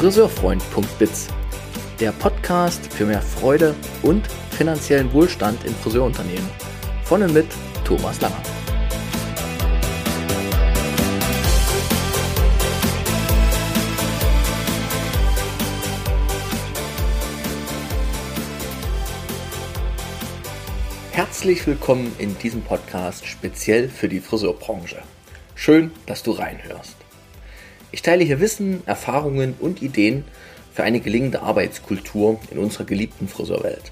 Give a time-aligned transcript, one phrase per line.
[0.00, 1.28] Friseurfreund.biz,
[2.00, 6.48] der Podcast für mehr Freude und finanziellen Wohlstand in Friseurunternehmen.
[7.04, 7.48] Von und mit
[7.84, 8.42] Thomas Langer.
[21.10, 25.02] Herzlich willkommen in diesem Podcast speziell für die Friseurbranche.
[25.54, 26.96] Schön, dass du reinhörst.
[27.92, 30.24] Ich teile hier Wissen, Erfahrungen und Ideen
[30.72, 33.90] für eine gelingende Arbeitskultur in unserer geliebten Friseurwelt.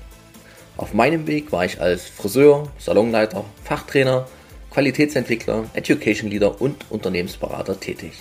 [0.76, 4.28] Auf meinem Weg war ich als Friseur, Salonleiter, Fachtrainer,
[4.70, 8.12] Qualitätsentwickler, Education Leader und Unternehmensberater tätig.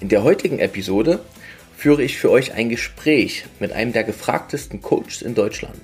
[0.00, 1.20] In der heutigen Episode
[1.74, 5.80] führe ich für euch ein Gespräch mit einem der gefragtesten Coaches in Deutschland,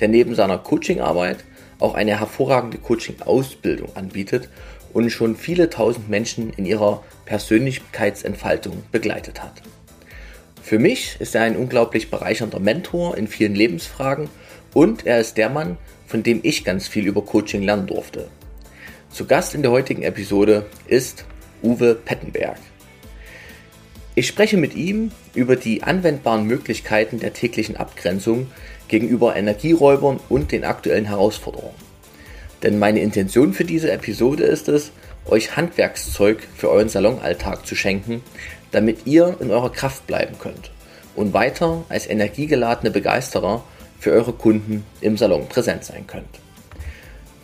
[0.00, 1.38] der neben seiner Coachingarbeit
[1.78, 4.50] auch eine hervorragende Coaching-Ausbildung anbietet
[4.96, 9.60] und schon viele tausend Menschen in ihrer Persönlichkeitsentfaltung begleitet hat.
[10.62, 14.30] Für mich ist er ein unglaublich bereichernder Mentor in vielen Lebensfragen
[14.72, 18.28] und er ist der Mann, von dem ich ganz viel über Coaching lernen durfte.
[19.10, 21.26] Zu Gast in der heutigen Episode ist
[21.62, 22.56] Uwe Pettenberg.
[24.14, 28.46] Ich spreche mit ihm über die anwendbaren Möglichkeiten der täglichen Abgrenzung
[28.88, 31.85] gegenüber Energieräubern und den aktuellen Herausforderungen.
[32.66, 34.90] Denn meine Intention für diese Episode ist es,
[35.26, 38.24] euch Handwerkszeug für euren Salonalltag zu schenken,
[38.72, 40.72] damit ihr in eurer Kraft bleiben könnt
[41.14, 43.62] und weiter als energiegeladene Begeisterer
[44.00, 46.40] für eure Kunden im Salon präsent sein könnt.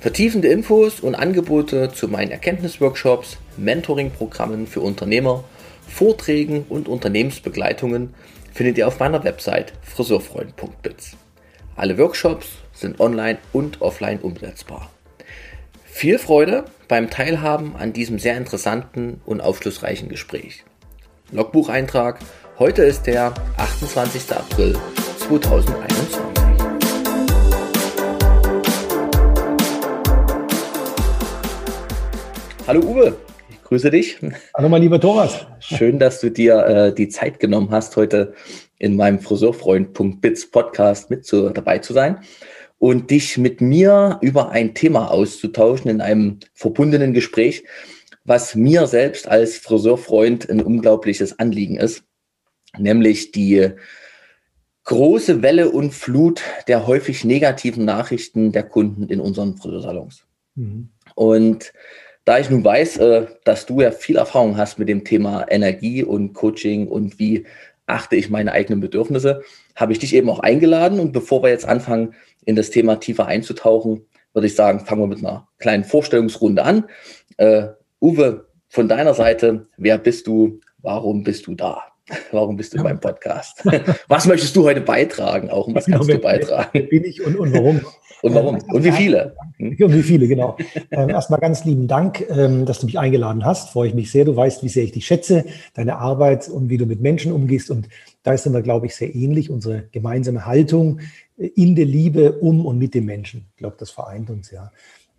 [0.00, 5.44] Vertiefende Infos und Angebote zu meinen Erkenntnisworkshops, Mentoring-Programmen für Unternehmer,
[5.86, 8.12] Vorträgen und Unternehmensbegleitungen
[8.52, 11.12] findet ihr auf meiner Website friseurfreund.biz.
[11.76, 14.91] Alle Workshops sind online und offline umsetzbar.
[15.94, 20.64] Viel Freude beim Teilhaben an diesem sehr interessanten und aufschlussreichen Gespräch.
[21.30, 22.18] Logbucheintrag.
[22.58, 24.32] Heute ist der 28.
[24.32, 24.76] April
[25.18, 26.18] 2021.
[32.66, 33.16] Hallo Uwe,
[33.50, 34.18] ich grüße dich.
[34.56, 35.46] Hallo mein lieber Thomas.
[35.60, 38.34] Schön, dass du dir äh, die Zeit genommen hast, heute
[38.78, 42.18] in meinem Friseurfreund.biz Podcast mit zu, dabei zu sein
[42.82, 47.62] und dich mit mir über ein Thema auszutauschen in einem verbundenen Gespräch,
[48.24, 52.02] was mir selbst als Friseurfreund ein unglaubliches Anliegen ist,
[52.76, 53.70] nämlich die
[54.82, 60.24] große Welle und Flut der häufig negativen Nachrichten der Kunden in unseren Friseursalons.
[60.56, 60.88] Mhm.
[61.14, 61.72] Und
[62.24, 66.02] da ich nun weiß, äh, dass du ja viel Erfahrung hast mit dem Thema Energie
[66.02, 67.46] und Coaching und wie
[67.86, 69.42] achte ich meine eigenen Bedürfnisse,
[69.76, 70.98] habe ich dich eben auch eingeladen.
[70.98, 75.06] Und bevor wir jetzt anfangen, in das Thema tiefer einzutauchen, würde ich sagen, fangen wir
[75.06, 76.84] mit einer kleinen Vorstellungsrunde an.
[77.36, 77.68] Äh,
[78.00, 80.60] Uwe, von deiner Seite, wer bist du?
[80.78, 81.82] Warum bist du da?
[82.32, 83.62] Warum bist du beim Podcast?
[84.08, 85.50] Was möchtest du heute beitragen?
[85.50, 86.70] Auch und was genau, kannst du beitragen?
[86.72, 87.80] Wer bin ich und, und warum?
[88.22, 88.56] und warum?
[88.56, 89.36] Ähm, und wie viele?
[89.58, 89.76] Hm?
[89.78, 90.56] Und wie viele, genau.
[90.90, 93.70] Ähm, erstmal ganz lieben Dank, ähm, dass du mich eingeladen hast.
[93.70, 94.24] Freue ich mich sehr.
[94.24, 97.70] Du weißt, wie sehr ich dich schätze, deine Arbeit und wie du mit Menschen umgehst.
[97.70, 97.88] Und
[98.24, 99.50] da sind wir, glaube ich, sehr ähnlich.
[99.50, 101.00] Unsere gemeinsame Haltung
[101.46, 103.46] in der Liebe um und mit dem Menschen.
[103.50, 104.70] Ich glaube, das vereint uns ja.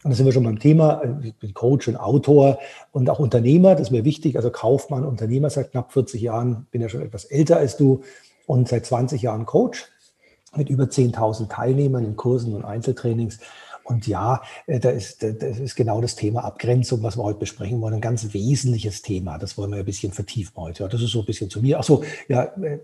[0.03, 1.01] Und da sind wir schon beim Thema.
[1.01, 2.59] Äh, ich bin Coach und Autor
[2.91, 3.71] und auch Unternehmer.
[3.71, 4.35] Das ist mir wichtig.
[4.35, 6.67] Also Kaufmann, Unternehmer seit knapp 40 Jahren.
[6.71, 8.01] Bin ja schon etwas älter als du
[8.45, 9.87] und seit 20 Jahren Coach
[10.55, 13.39] mit über 10.000 Teilnehmern in Kursen und Einzeltrainings.
[13.85, 17.81] Und ja, äh, da ist, das ist genau das Thema Abgrenzung, was wir heute besprechen
[17.81, 17.95] wollen.
[17.95, 19.37] Ein ganz wesentliches Thema.
[19.37, 20.83] Das wollen wir ein bisschen vertiefen heute.
[20.83, 21.79] Ja, das ist so ein bisschen zu mir.
[21.79, 22.79] Ach so, ja, äh,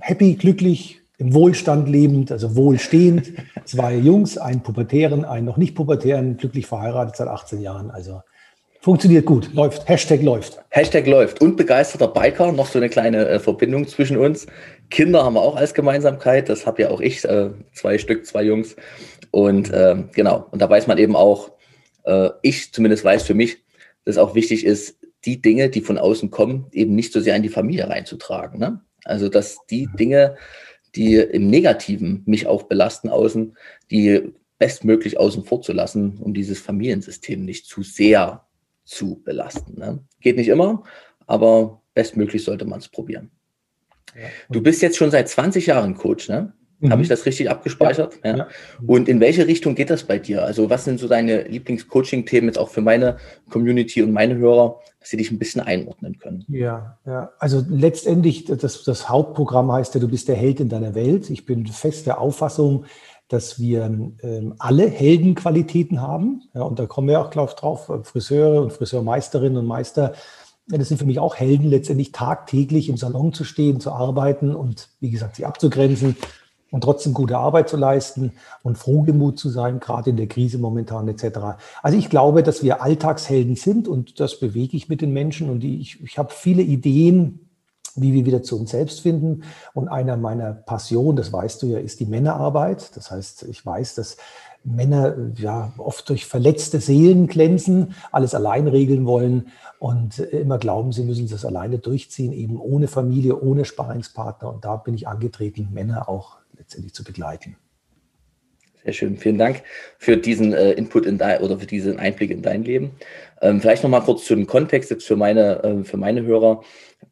[0.00, 3.32] happy, glücklich, im Wohlstand lebend, also wohlstehend.
[3.64, 7.90] Zwei Jungs, einen pubertären, einen noch nicht pubertären, glücklich verheiratet seit 18 Jahren.
[7.90, 8.22] Also
[8.80, 9.88] Funktioniert gut, läuft.
[9.88, 10.58] Hashtag läuft.
[10.70, 11.40] Hashtag läuft.
[11.40, 14.48] Und begeisterter Biker, noch so eine kleine äh, Verbindung zwischen uns.
[14.90, 16.48] Kinder haben wir auch als Gemeinsamkeit.
[16.48, 18.74] Das habe ja auch ich, äh, zwei Stück, zwei Jungs.
[19.30, 21.52] Und äh, genau, und da weiß man eben auch,
[22.02, 23.58] äh, ich zumindest weiß für mich,
[24.04, 27.44] dass auch wichtig ist, die Dinge, die von außen kommen, eben nicht so sehr in
[27.44, 28.58] die Familie reinzutragen.
[28.58, 28.80] Ne?
[29.04, 30.36] Also, dass die Dinge,
[30.94, 33.56] die im Negativen mich auch belasten außen,
[33.90, 38.46] die bestmöglich außen vor zu lassen, um dieses Familiensystem nicht zu sehr
[38.84, 39.78] zu belasten.
[39.78, 40.04] Ne?
[40.20, 40.84] Geht nicht immer,
[41.26, 43.30] aber bestmöglich sollte man es probieren.
[44.14, 44.28] Ja.
[44.50, 46.52] Du bist jetzt schon seit 20 Jahren Coach, ne?
[46.82, 46.90] Mhm.
[46.90, 48.18] Habe ich das richtig abgespeichert?
[48.24, 48.36] Ja.
[48.36, 48.48] ja.
[48.86, 50.44] Und in welche Richtung geht das bei dir?
[50.44, 53.18] Also was sind so deine Lieblings-Coaching-Themen jetzt auch für meine
[53.50, 56.44] Community und meine Hörer, dass sie dich ein bisschen einordnen können?
[56.48, 57.30] Ja, ja.
[57.38, 61.30] Also letztendlich, das, das Hauptprogramm heißt ja, du bist der Held in deiner Welt.
[61.30, 62.84] Ich bin fest der Auffassung,
[63.28, 66.42] dass wir ähm, alle Heldenqualitäten haben.
[66.52, 70.14] Ja, und da kommen wir auch glaub, drauf, Friseure und Friseurmeisterinnen und Meister
[70.68, 74.88] das sind für mich auch Helden, letztendlich tagtäglich im Salon zu stehen, zu arbeiten und,
[75.00, 76.16] wie gesagt, sie abzugrenzen
[76.72, 78.32] und trotzdem gute Arbeit zu leisten
[78.64, 81.38] und frohgemut zu sein, gerade in der Krise momentan etc.
[81.82, 85.62] Also ich glaube, dass wir Alltagshelden sind und das bewege ich mit den Menschen und
[85.62, 87.38] ich, ich habe viele Ideen,
[87.94, 89.42] wie wir wieder zu uns selbst finden.
[89.74, 92.96] Und einer meiner Passionen, das weißt du ja, ist die Männerarbeit.
[92.96, 94.16] Das heißt, ich weiß, dass
[94.64, 99.48] Männer ja oft durch verletzte Seelen glänzen, alles allein regeln wollen
[99.78, 104.54] und immer glauben, sie müssen das alleine durchziehen, eben ohne Familie, ohne Sparingspartner.
[104.54, 106.41] Und da bin ich angetreten, Männer auch
[106.72, 107.56] letztendlich zu begleiten.
[108.84, 109.16] Sehr schön.
[109.16, 109.62] Vielen Dank
[109.98, 112.90] für diesen äh, Input in dein, oder für diesen Einblick in dein Leben.
[113.40, 116.64] Ähm, vielleicht noch mal kurz zu dem Kontext jetzt für meine, äh, für meine Hörer.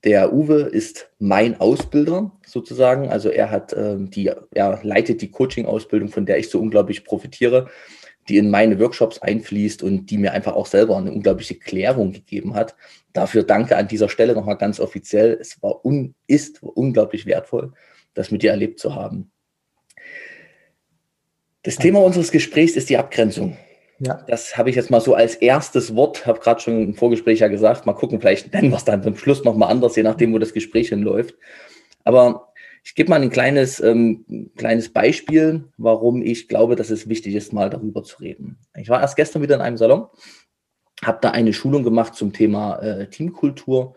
[0.02, 3.08] Der Uwe ist mein Ausbilder sozusagen.
[3.08, 7.68] Also er hat ähm, die, er leitet die Coaching-Ausbildung, von der ich so unglaublich profitiere,
[8.28, 12.54] die in meine Workshops einfließt und die mir einfach auch selber eine unglaubliche Klärung gegeben
[12.54, 12.74] hat.
[13.12, 15.38] Dafür danke an dieser Stelle nochmal ganz offiziell.
[15.40, 17.72] Es war un, ist unglaublich wertvoll,
[18.14, 19.30] das mit dir erlebt zu haben.
[21.62, 23.56] Das Thema unseres Gesprächs ist die Abgrenzung.
[23.98, 24.24] Ja.
[24.26, 27.48] Das habe ich jetzt mal so als erstes Wort, habe gerade schon im Vorgespräch ja
[27.48, 30.38] gesagt, mal gucken, vielleicht nennen wir es dann zum Schluss nochmal anders, je nachdem, wo
[30.38, 31.34] das Gespräch hinläuft.
[32.04, 32.50] Aber
[32.82, 37.52] ich gebe mal ein kleines, ähm, kleines Beispiel, warum ich glaube, dass es wichtig ist,
[37.52, 38.58] mal darüber zu reden.
[38.74, 40.06] Ich war erst gestern wieder in einem Salon,
[41.04, 43.96] habe da eine Schulung gemacht zum Thema äh, Teamkultur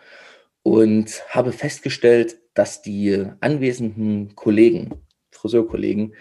[0.64, 4.92] und habe festgestellt, dass die anwesenden Kollegen,
[5.32, 6.14] Friseurkollegen,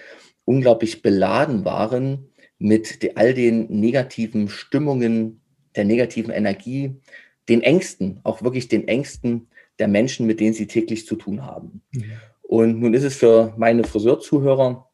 [0.44, 2.29] unglaublich beladen waren
[2.59, 5.41] mit all den negativen Stimmungen,
[5.75, 6.97] der negativen Energie,
[7.49, 9.49] den Ängsten, auch wirklich den Ängsten
[9.79, 11.83] der Menschen, mit denen sie täglich zu tun haben.
[11.93, 12.12] Mhm.
[12.43, 14.89] Und nun ist es für meine Friseurzuhörer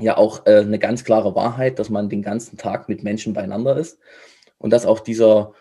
[0.00, 3.76] ja auch äh, eine ganz klare Wahrheit, dass man den ganzen Tag mit Menschen beieinander
[3.76, 3.98] ist
[4.58, 5.52] und dass auch dieser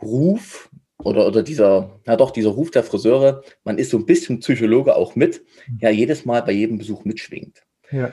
[0.00, 0.70] Ruf
[1.02, 4.96] oder, oder dieser, ja doch, dieser Ruf der Friseure, man ist so ein bisschen Psychologe
[4.96, 5.78] auch mit, mhm.
[5.80, 7.62] ja jedes Mal bei jedem Besuch mitschwingt.
[7.90, 8.12] Ja.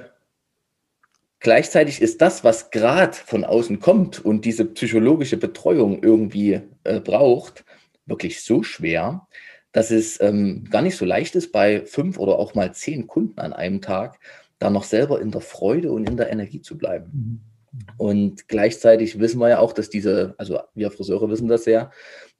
[1.42, 7.66] Gleichzeitig ist das, was gerade von außen kommt und diese psychologische Betreuung irgendwie äh, braucht,
[8.06, 9.28] wirklich so schwer,
[9.72, 13.40] dass es ähm, gar nicht so leicht ist, bei fünf oder auch mal zehn Kunden
[13.40, 14.20] an einem Tag
[14.60, 17.12] da noch selber in der Freude und in der Energie zu bleiben.
[17.12, 17.52] Mhm.
[17.98, 21.90] Und gleichzeitig wissen wir ja auch, dass diese, also wir Friseure wissen das ja,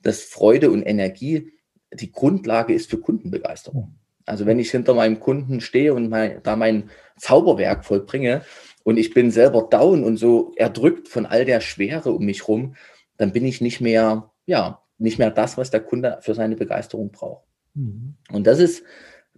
[0.04, 1.52] dass Freude und Energie
[1.92, 3.96] die Grundlage ist für Kundenbegeisterung.
[4.26, 8.44] Also wenn ich hinter meinem Kunden stehe und mein, da mein Zauberwerk vollbringe,
[8.84, 12.76] und ich bin selber down und so erdrückt von all der Schwere um mich rum,
[13.18, 17.12] dann bin ich nicht mehr, ja, nicht mehr das, was der Kunde für seine Begeisterung
[17.12, 17.46] braucht.
[17.74, 18.16] Mhm.
[18.32, 18.84] Und das ist,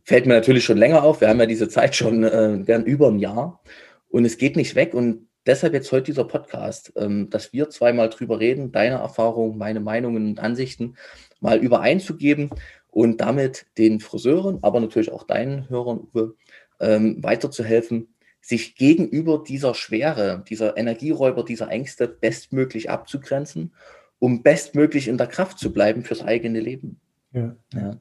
[0.04, 1.22] fällt mir natürlich schon länger auf.
[1.22, 3.62] Wir haben ja diese Zeit schon äh, gern über ein Jahr
[4.10, 4.94] und es geht nicht weg.
[4.94, 9.80] Und deshalb jetzt heute dieser Podcast, ähm, dass wir zweimal drüber reden, deine Erfahrungen, meine
[9.80, 10.96] Meinungen und Ansichten
[11.40, 12.50] mal übereinzugeben
[12.90, 16.36] und damit den Friseuren, aber natürlich auch deinen Hörern, Uwe,
[16.80, 18.13] ähm, weiterzuhelfen,
[18.44, 23.74] sich gegenüber dieser Schwere, dieser Energieräuber, dieser Ängste bestmöglich abzugrenzen,
[24.20, 27.00] um bestmöglich in der Kraft zu bleiben fürs eigene Leben.
[27.32, 27.56] Ja.
[27.74, 27.98] ja.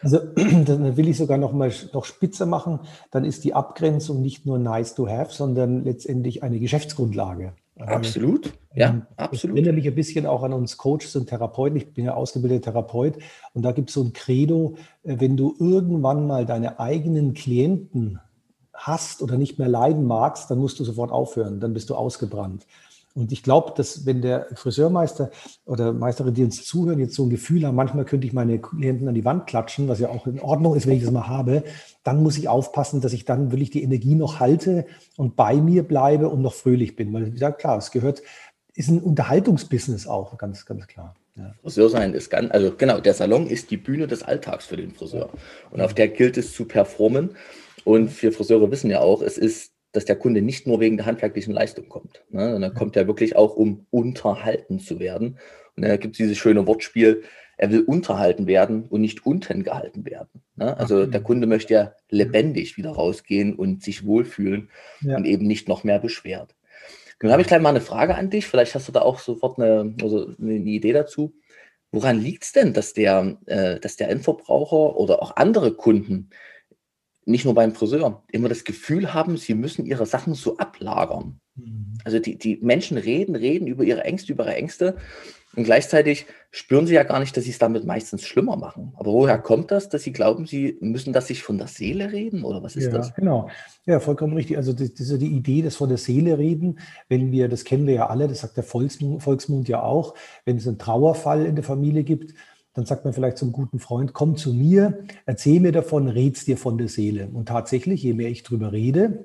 [0.00, 2.80] Also dann will ich sogar noch mal noch spitzer machen.
[3.10, 7.52] Dann ist die Abgrenzung nicht nur nice to have, sondern letztendlich eine Geschäftsgrundlage.
[7.76, 9.56] Absolut, ja, ähm, absolut.
[9.56, 11.78] Ich erinnere mich ein bisschen auch an uns Coaches und Therapeuten.
[11.78, 13.18] Ich bin ja ausgebildeter Therapeut
[13.54, 18.20] und da gibt es so ein Credo, äh, wenn du irgendwann mal deine eigenen Klienten
[18.80, 22.66] hast oder nicht mehr leiden magst, dann musst du sofort aufhören, dann bist du ausgebrannt.
[23.12, 25.30] Und ich glaube, dass wenn der Friseurmeister
[25.66, 29.08] oder Meisterin, die uns zuhören, jetzt so ein Gefühl haben, manchmal könnte ich meine Klienten
[29.08, 31.64] an die Wand klatschen, was ja auch in Ordnung ist, wenn ich das mal habe,
[32.04, 35.82] dann muss ich aufpassen, dass ich dann wirklich die Energie noch halte und bei mir
[35.82, 37.12] bleibe und noch fröhlich bin.
[37.12, 38.22] Weil, wie gesagt, klar, es gehört,
[38.74, 41.16] ist ein Unterhaltungsbusiness auch, ganz, ganz klar.
[41.36, 41.54] Ja.
[41.62, 44.92] Friseur sein ist ganz, also genau, der Salon ist die Bühne des Alltags für den
[44.92, 45.30] Friseur.
[45.70, 47.30] Und auf der gilt es zu performen.
[47.84, 51.06] Und wir Friseure wissen ja auch, es ist, dass der Kunde nicht nur wegen der
[51.06, 55.38] handwerklichen Leistung kommt, ne, sondern er kommt ja wirklich auch, um unterhalten zu werden.
[55.76, 57.22] Und da gibt es dieses schöne Wortspiel,
[57.56, 60.42] er will unterhalten werden und nicht unten gehalten werden.
[60.56, 60.74] Ne?
[60.78, 64.70] Also der Kunde möchte ja lebendig wieder rausgehen und sich wohlfühlen
[65.02, 65.16] ja.
[65.16, 66.54] und eben nicht noch mehr beschwert.
[67.22, 68.46] Nun habe ich gleich mal eine Frage an dich.
[68.46, 71.34] Vielleicht hast du da auch sofort eine, also eine Idee dazu.
[71.92, 76.30] Woran liegt es denn, dass der, äh, dass der Endverbraucher oder auch andere Kunden
[77.30, 81.40] nicht nur beim Friseur, immer das Gefühl haben, sie müssen ihre Sachen so ablagern.
[81.54, 81.98] Mhm.
[82.04, 84.96] Also die, die Menschen reden, reden über ihre Ängste, über ihre Ängste
[85.56, 88.92] und gleichzeitig spüren sie ja gar nicht, dass sie es damit meistens schlimmer machen.
[88.96, 92.44] Aber woher kommt das, dass sie glauben, sie müssen das sich von der Seele reden
[92.44, 93.14] oder was ist ja, das?
[93.14, 93.48] Genau,
[93.84, 94.56] ja, vollkommen richtig.
[94.56, 96.78] Also das, das ist ja die Idee, das von der Seele reden.
[97.08, 100.56] Wenn wir, das kennen wir ja alle, das sagt der Volksmund, Volksmund ja auch, wenn
[100.56, 102.34] es einen Trauerfall in der Familie gibt,
[102.74, 106.56] dann sagt man vielleicht zum guten Freund, komm zu mir, erzähl mir davon, red's dir
[106.56, 107.28] von der Seele.
[107.32, 109.24] Und tatsächlich, je mehr ich drüber rede,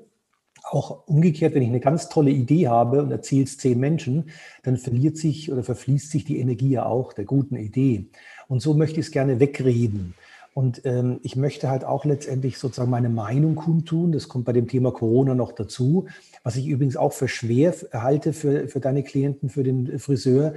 [0.68, 4.30] auch umgekehrt, wenn ich eine ganz tolle Idee habe und erzähle es zehn Menschen,
[4.64, 8.06] dann verliert sich oder verfließt sich die Energie ja auch der guten Idee.
[8.48, 10.14] Und so möchte ich es gerne wegreden.
[10.54, 14.10] Und ähm, ich möchte halt auch letztendlich sozusagen meine Meinung kundtun.
[14.12, 16.06] Das kommt bei dem Thema Corona noch dazu.
[16.42, 20.54] Was ich übrigens auch für schwer halte für, für deine Klienten, für den Friseur,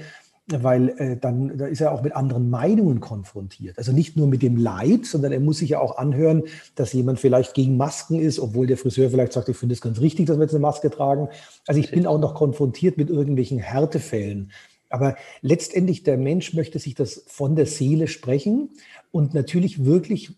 [0.52, 3.78] weil äh, dann da ist er auch mit anderen Meinungen konfrontiert.
[3.78, 6.44] Also nicht nur mit dem Leid, sondern er muss sich ja auch anhören,
[6.76, 10.00] dass jemand vielleicht gegen Masken ist, obwohl der Friseur vielleicht sagt, ich finde es ganz
[10.00, 11.30] richtig, dass wir jetzt eine Maske tragen.
[11.68, 14.52] Also ich bin auch noch konfrontiert mit irgendwelchen Härtefällen.
[14.90, 18.72] Aber letztendlich der Mensch möchte sich das von der Seele sprechen
[19.12, 20.32] und natürlich wirklich,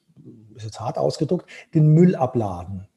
[0.56, 2.88] ist jetzt hart ausgedrückt, den Müll abladen.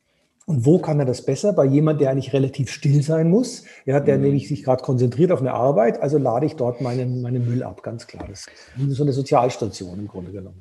[0.47, 1.53] Und wo kann er das besser?
[1.55, 4.25] Bei jemand, der eigentlich relativ still sein muss, ja, der mhm.
[4.25, 7.83] nämlich sich gerade konzentriert auf eine Arbeit, also lade ich dort meinen, meinen Müll ab,
[7.83, 8.27] ganz klar.
[8.29, 8.47] Das
[8.77, 10.61] ist so eine Sozialstation im Grunde genommen.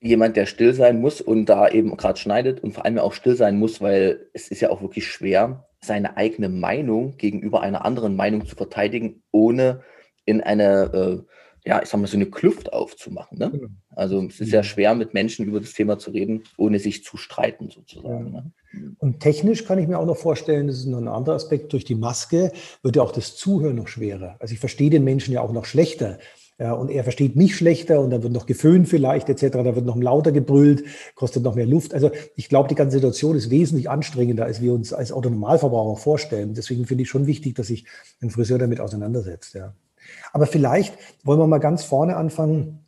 [0.00, 3.36] Jemand, der still sein muss und da eben gerade schneidet und vor allem auch still
[3.36, 8.16] sein muss, weil es ist ja auch wirklich schwer, seine eigene Meinung gegenüber einer anderen
[8.16, 9.82] Meinung zu verteidigen, ohne
[10.24, 11.30] in eine äh,
[11.64, 13.38] ja, ich sag mal, so eine Kluft aufzumachen.
[13.38, 13.50] Ne?
[13.50, 13.68] Genau.
[14.00, 17.18] Also es ist ja schwer, mit Menschen über das Thema zu reden, ohne sich zu
[17.18, 18.32] streiten sozusagen.
[18.32, 18.44] Ja.
[18.72, 18.96] Ne?
[18.98, 21.84] Und technisch kann ich mir auch noch vorstellen, das ist noch ein anderer Aspekt, durch
[21.84, 22.50] die Maske
[22.82, 24.36] wird ja auch das Zuhören noch schwerer.
[24.38, 26.18] Also ich verstehe den Menschen ja auch noch schlechter.
[26.58, 29.84] Ja, und er versteht mich schlechter und dann wird noch geföhnt vielleicht etc., da wird
[29.84, 30.82] noch lauter gebrüllt,
[31.14, 31.92] kostet noch mehr Luft.
[31.92, 36.54] Also ich glaube, die ganze Situation ist wesentlich anstrengender, als wir uns als Autonormalverbraucher vorstellen.
[36.54, 37.84] Deswegen finde ich schon wichtig, dass sich
[38.22, 39.54] ein Friseur damit auseinandersetzt.
[39.54, 39.74] Ja.
[40.32, 42.79] Aber vielleicht wollen wir mal ganz vorne anfangen,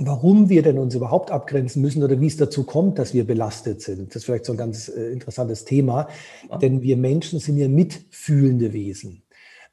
[0.00, 3.82] warum wir denn uns überhaupt abgrenzen müssen oder wie es dazu kommt, dass wir belastet
[3.82, 4.08] sind.
[4.08, 6.08] Das ist vielleicht so ein ganz äh, interessantes Thema,
[6.48, 6.58] ja.
[6.58, 9.22] denn wir Menschen sind ja mitfühlende Wesen.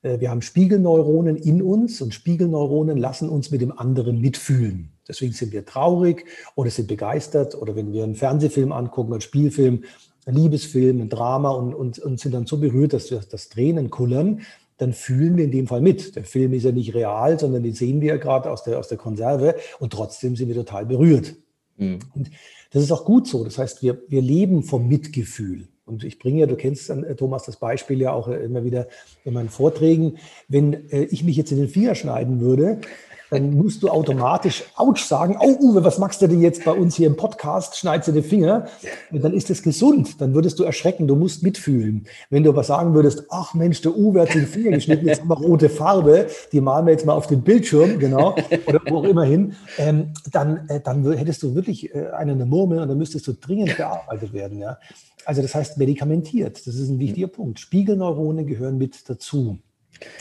[0.02, 4.92] Äh, wir haben Spiegelneuronen in uns und Spiegelneuronen lassen uns mit dem anderen mitfühlen.
[5.08, 9.84] Deswegen sind wir traurig oder sind begeistert oder wenn wir einen Fernsehfilm angucken, einen Spielfilm,
[10.26, 13.90] einen Liebesfilm, ein Drama und, und, und sind dann so berührt, dass wir das Tränen
[13.90, 14.42] kullern,
[14.78, 16.16] dann fühlen wir in dem Fall mit.
[16.16, 18.88] Der Film ist ja nicht real, sondern den sehen wir ja gerade aus der, aus
[18.88, 21.36] der Konserve und trotzdem sind wir total berührt.
[21.78, 22.00] Mhm.
[22.14, 22.32] Und
[22.72, 23.44] das ist auch gut so.
[23.44, 25.68] Das heißt, wir, wir leben vom Mitgefühl.
[25.86, 28.88] Und ich bringe ja, du kennst äh, Thomas das Beispiel ja auch äh, immer wieder
[29.24, 30.18] in meinen Vorträgen.
[30.50, 32.82] Wenn äh, ich mich jetzt in den Finger schneiden würde,
[33.30, 36.96] dann musst du automatisch Autsch sagen, oh Uwe, was machst du denn jetzt bei uns
[36.96, 37.78] hier im Podcast?
[37.78, 38.68] Schneidest du den Finger?
[39.12, 42.08] Und dann ist es gesund, dann würdest du erschrecken, du musst mitfühlen.
[42.30, 45.30] Wenn du aber sagen würdest, ach Mensch, der Uwe hat den Finger geschnitten, jetzt haben
[45.30, 49.04] wir rote Farbe, die malen wir jetzt mal auf den Bildschirm, genau, oder wo auch
[49.04, 53.28] immer hin, ähm, dann, äh, dann hättest du wirklich äh, eine Murmel und dann müsstest
[53.28, 54.60] du dringend bearbeitet werden.
[54.60, 54.78] Ja?
[55.26, 57.60] Also das heißt medikamentiert, das ist ein wichtiger Punkt.
[57.60, 59.60] Spiegelneuronen gehören mit dazu.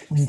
[0.09, 0.29] Und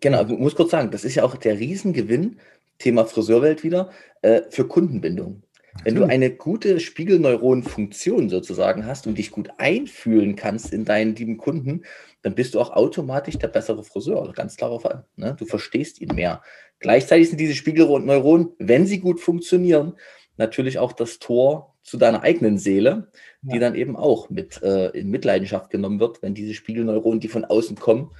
[0.00, 2.38] Genau, ich muss kurz sagen, das ist ja auch der Riesengewinn,
[2.78, 3.90] Thema Friseurwelt wieder,
[4.22, 5.42] äh, für Kundenbindung.
[5.84, 11.36] Wenn du eine gute Spiegelneuronenfunktion sozusagen hast und dich gut einfühlen kannst in deinen lieben
[11.36, 11.82] Kunden,
[12.22, 14.32] dann bist du auch automatisch der bessere Friseur.
[14.34, 15.04] Ganz klarer Fall.
[15.16, 15.36] Ne?
[15.38, 16.42] Du verstehst ihn mehr.
[16.80, 19.94] Gleichzeitig sind diese Spiegelneuronen, wenn sie gut funktionieren,
[20.36, 23.10] natürlich auch das Tor zu deiner eigenen Seele,
[23.42, 23.60] die ja.
[23.60, 27.76] dann eben auch mit äh, in Mitleidenschaft genommen wird, wenn diese Spiegelneuronen, die von außen
[27.76, 28.10] kommen,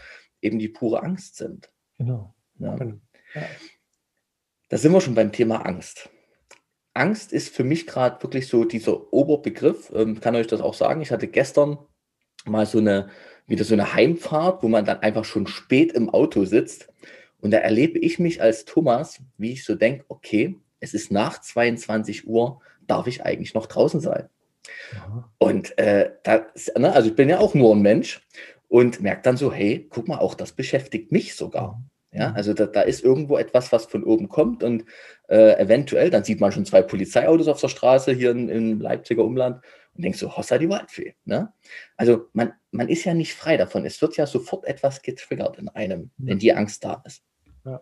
[0.43, 1.71] eben die pure Angst sind.
[1.99, 2.35] Genau.
[2.59, 2.77] Ja.
[2.77, 2.97] genau.
[3.35, 3.43] Ja.
[4.69, 6.11] Da sind wir schon beim Thema Angst.
[6.95, 9.93] Angst ist für mich gerade wirklich so dieser Oberbegriff.
[9.95, 11.01] Ähm, kann euch das auch sagen.
[11.03, 11.79] Ich hatte gestern
[12.45, 13.11] mal so eine,
[13.47, 16.89] wieder so eine Heimfahrt, wo man dann einfach schon spät im Auto sitzt.
[17.41, 21.41] Und da erlebe ich mich als Thomas, wie ich so denke, okay, es ist nach
[21.41, 24.29] 22 Uhr, darf ich eigentlich noch draußen sein?
[24.97, 25.31] Aha.
[25.39, 28.21] Und äh, da, ne, also ich bin ja auch nur ein Mensch
[28.71, 31.83] und merkt dann so, hey, guck mal, auch das beschäftigt mich sogar.
[32.13, 32.37] Ja, mhm.
[32.37, 34.85] also da, da ist irgendwo etwas, was von oben kommt und
[35.29, 39.25] äh, eventuell, dann sieht man schon zwei Polizeiautos auf der Straße hier in, im Leipziger
[39.25, 39.61] Umland
[39.95, 41.15] und denkt so, Hossa die Waldfee.
[41.25, 41.53] Ne?
[41.97, 43.85] Also man, man ist ja nicht frei davon.
[43.85, 47.25] Es wird ja sofort etwas getriggert in einem, wenn die Angst da ist.
[47.65, 47.81] Ja.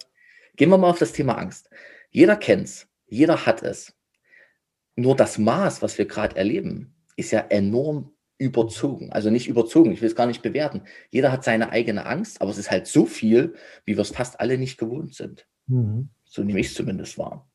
[0.56, 1.68] Gehen wir mal auf das Thema Angst.
[2.10, 3.94] Jeder kennt es, jeder hat es.
[4.96, 9.12] Nur das Maß, was wir gerade erleben, ist ja enorm überzogen.
[9.12, 10.82] Also nicht überzogen, ich will es gar nicht bewerten.
[11.10, 13.54] Jeder hat seine eigene Angst, aber es ist halt so viel,
[13.84, 15.46] wie wir es fast alle nicht gewohnt sind.
[15.66, 16.08] Mhm.
[16.24, 17.48] So nehme ich es zumindest wahr.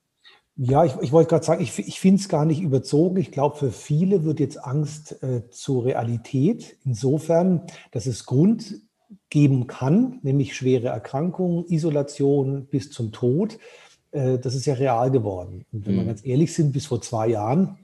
[0.55, 3.17] Ja, ich, ich wollte gerade sagen, ich, ich finde es gar nicht überzogen.
[3.17, 6.77] Ich glaube, für viele wird jetzt Angst äh, zur Realität.
[6.85, 8.81] Insofern, dass es Grund
[9.29, 13.57] geben kann, nämlich schwere Erkrankungen, Isolation bis zum Tod.
[14.11, 15.65] Äh, das ist ja real geworden.
[15.71, 15.99] Und wenn mhm.
[15.99, 17.79] wir ganz ehrlich sind, bis vor zwei Jahren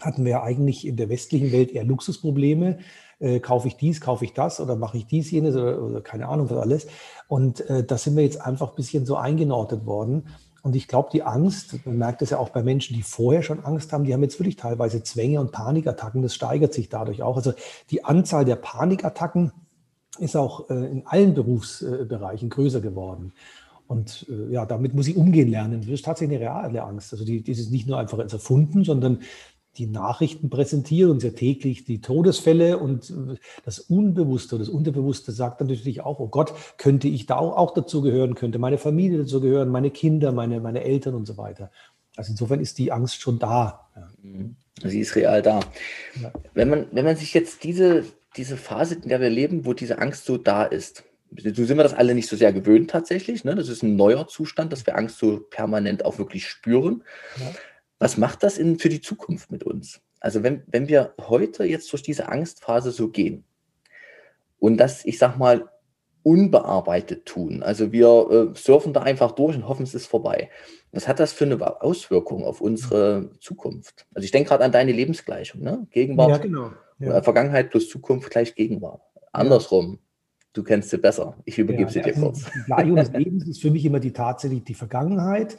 [0.00, 2.78] hatten wir eigentlich in der westlichen Welt eher Luxusprobleme.
[3.20, 6.28] Äh, kaufe ich dies, kaufe ich das oder mache ich dies, jenes oder, oder keine
[6.28, 6.86] Ahnung was alles.
[7.28, 10.28] Und äh, da sind wir jetzt einfach ein bisschen so eingenordet worden.
[10.62, 13.64] Und ich glaube, die Angst, man merkt es ja auch bei Menschen, die vorher schon
[13.64, 16.22] Angst haben, die haben jetzt wirklich teilweise Zwänge und Panikattacken.
[16.22, 17.36] Das steigert sich dadurch auch.
[17.36, 17.52] Also
[17.90, 19.52] die Anzahl der Panikattacken
[20.18, 23.32] ist auch äh, in allen Berufsbereichen größer geworden.
[23.86, 25.82] Und äh, ja, damit muss ich umgehen lernen.
[25.82, 27.12] Das ist tatsächlich eine reale Angst.
[27.12, 29.20] Also die, die ist nicht nur einfach erfunden, sondern
[29.76, 35.68] die Nachrichten präsentieren sehr täglich die Todesfälle und äh, das Unbewusste, das Unterbewusste sagt dann
[35.68, 39.40] natürlich auch, oh Gott, könnte ich da auch, auch dazu gehören, könnte meine Familie dazu
[39.40, 41.70] gehören, meine Kinder, meine, meine Eltern und so weiter.
[42.16, 43.88] Also insofern ist die Angst schon da.
[43.96, 44.08] Ja.
[44.22, 44.56] Mhm.
[44.82, 45.60] Sie ist real da.
[46.20, 46.32] Ja.
[46.52, 48.04] Wenn, man, wenn man sich jetzt diese,
[48.36, 51.04] diese Phase, in der wir leben, wo diese Angst so da ist,
[51.36, 53.44] so sind wir das alle nicht so sehr gewöhnt tatsächlich.
[53.44, 53.54] Ne?
[53.54, 57.02] Das ist ein neuer Zustand, dass wir Angst so permanent auch wirklich spüren.
[57.38, 57.52] Ja.
[58.04, 60.02] Was macht das in, für die Zukunft mit uns?
[60.20, 63.44] Also wenn, wenn wir heute jetzt durch diese Angstphase so gehen
[64.58, 65.70] und das, ich sag mal,
[66.22, 70.50] unbearbeitet tun, also wir äh, surfen da einfach durch und hoffen, es ist vorbei.
[70.92, 74.04] Was hat das für eine Auswirkung auf unsere Zukunft?
[74.12, 75.86] Also ich denke gerade an deine Lebensgleichung, ne?
[75.90, 76.72] Gegenwart, ja, genau.
[76.98, 77.22] ja.
[77.22, 79.00] Vergangenheit plus Zukunft gleich Gegenwart.
[79.32, 79.98] Andersrum,
[80.52, 81.38] du kennst sie besser.
[81.46, 82.44] Ich übergebe ja, sie dir kurz.
[82.54, 85.56] Die Gleichung des Lebens ist für mich immer die tatsächlich die Vergangenheit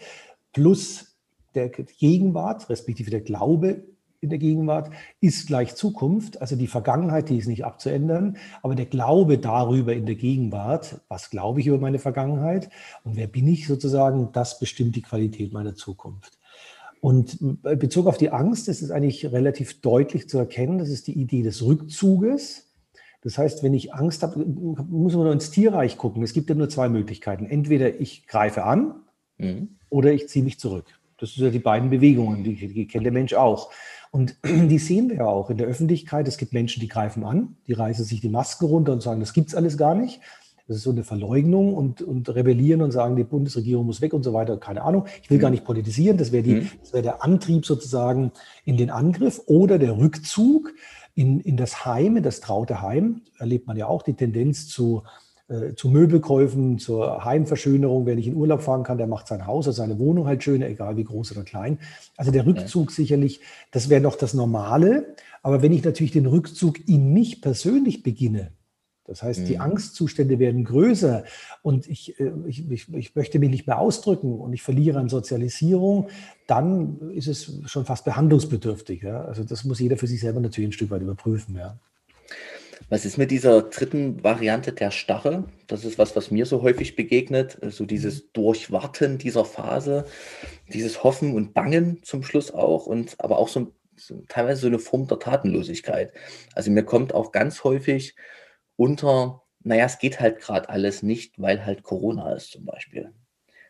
[0.53, 1.14] plus
[1.55, 3.83] der Gegenwart, respektive der Glaube
[4.21, 6.41] in der Gegenwart, ist gleich Zukunft.
[6.41, 11.29] Also die Vergangenheit, die ist nicht abzuändern, aber der Glaube darüber in der Gegenwart, was
[11.29, 12.69] glaube ich über meine Vergangenheit
[13.03, 16.37] und wer bin ich sozusagen, das bestimmt die Qualität meiner Zukunft.
[17.01, 21.05] Und in Bezug auf die Angst ist es eigentlich relativ deutlich zu erkennen, das ist
[21.07, 22.65] die Idee des Rückzuges.
[23.21, 26.23] Das heißt, wenn ich Angst habe, muss man nur ins Tierreich gucken.
[26.23, 27.45] Es gibt ja nur zwei Möglichkeiten.
[27.45, 28.95] Entweder ich greife an
[29.37, 29.77] mhm.
[29.89, 30.99] oder ich ziehe mich zurück.
[31.17, 33.71] Das sind ja die beiden Bewegungen, die, die kennt der Mensch auch.
[34.11, 36.27] Und die sehen wir ja auch in der Öffentlichkeit.
[36.27, 39.33] Es gibt Menschen, die greifen an, die reißen sich die Masken runter und sagen, das
[39.33, 40.21] gibt es alles gar nicht.
[40.67, 44.23] Das ist so eine Verleugnung und, und rebellieren und sagen, die Bundesregierung muss weg und
[44.23, 44.57] so weiter.
[44.57, 45.05] Keine Ahnung.
[45.21, 45.41] Ich will mhm.
[45.41, 46.17] gar nicht politisieren.
[46.17, 46.69] Das wäre mhm.
[46.91, 48.31] wär der Antrieb sozusagen
[48.63, 50.73] in den Angriff oder der Rückzug
[51.13, 53.21] in, in das Heim, in das traute Heim.
[53.37, 55.03] Erlebt man ja auch die Tendenz zu
[55.75, 58.05] zu Möbelkäufen, zur Heimverschönerung.
[58.05, 60.67] Wer nicht in Urlaub fahren kann, der macht sein Haus oder seine Wohnung halt schöner,
[60.67, 61.79] egal wie groß oder klein.
[62.17, 62.95] Also der Rückzug ja.
[62.95, 65.15] sicherlich, das wäre noch das Normale.
[65.43, 68.51] Aber wenn ich natürlich den Rückzug in mich persönlich beginne,
[69.05, 69.45] das heißt, mhm.
[69.45, 71.25] die Angstzustände werden größer
[71.61, 75.09] und ich, äh, ich, ich, ich, möchte mich nicht mehr ausdrücken und ich verliere an
[75.09, 76.09] Sozialisierung,
[76.47, 79.03] dann ist es schon fast behandlungsbedürftig.
[79.03, 79.21] Ja?
[79.21, 81.55] Also das muss jeder für sich selber natürlich ein Stück weit überprüfen.
[81.55, 81.77] Ja.
[82.89, 85.45] Was ist mit dieser dritten Variante der Starre?
[85.67, 87.53] Das ist was, was mir so häufig begegnet.
[87.53, 90.05] So also dieses Durchwarten dieser Phase,
[90.71, 94.79] dieses Hoffen und Bangen zum Schluss auch und aber auch so, so teilweise so eine
[94.79, 96.13] Form der Tatenlosigkeit.
[96.53, 98.15] Also mir kommt auch ganz häufig
[98.75, 103.11] unter, naja, es geht halt gerade alles nicht, weil halt Corona ist zum Beispiel.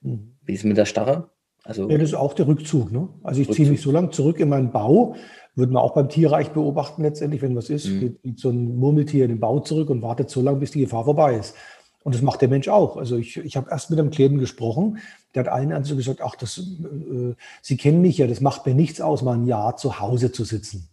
[0.02, 0.36] Mhm.
[0.44, 1.30] Wie ist es mit der Starre?
[1.64, 2.92] Also, ja, das ist auch der Rückzug.
[2.92, 3.10] Ne?
[3.24, 3.56] Also ich Rückzug.
[3.56, 5.16] ziehe mich so lange zurück in meinen Bau,
[5.56, 8.18] würde man auch beim Tierreich beobachten letztendlich, wenn was ist, mhm.
[8.22, 11.06] geht so ein Murmeltier in den Bau zurück und wartet so lange, bis die Gefahr
[11.06, 11.56] vorbei ist.
[12.04, 12.98] Und das macht der Mensch auch.
[12.98, 15.00] Also ich, ich habe erst mit einem Klienten gesprochen,
[15.34, 18.76] der hat allen also gesagt, ach, das, äh, Sie kennen mich ja, das macht mir
[18.76, 20.88] nichts aus, mal ein Jahr zu Hause zu sitzen.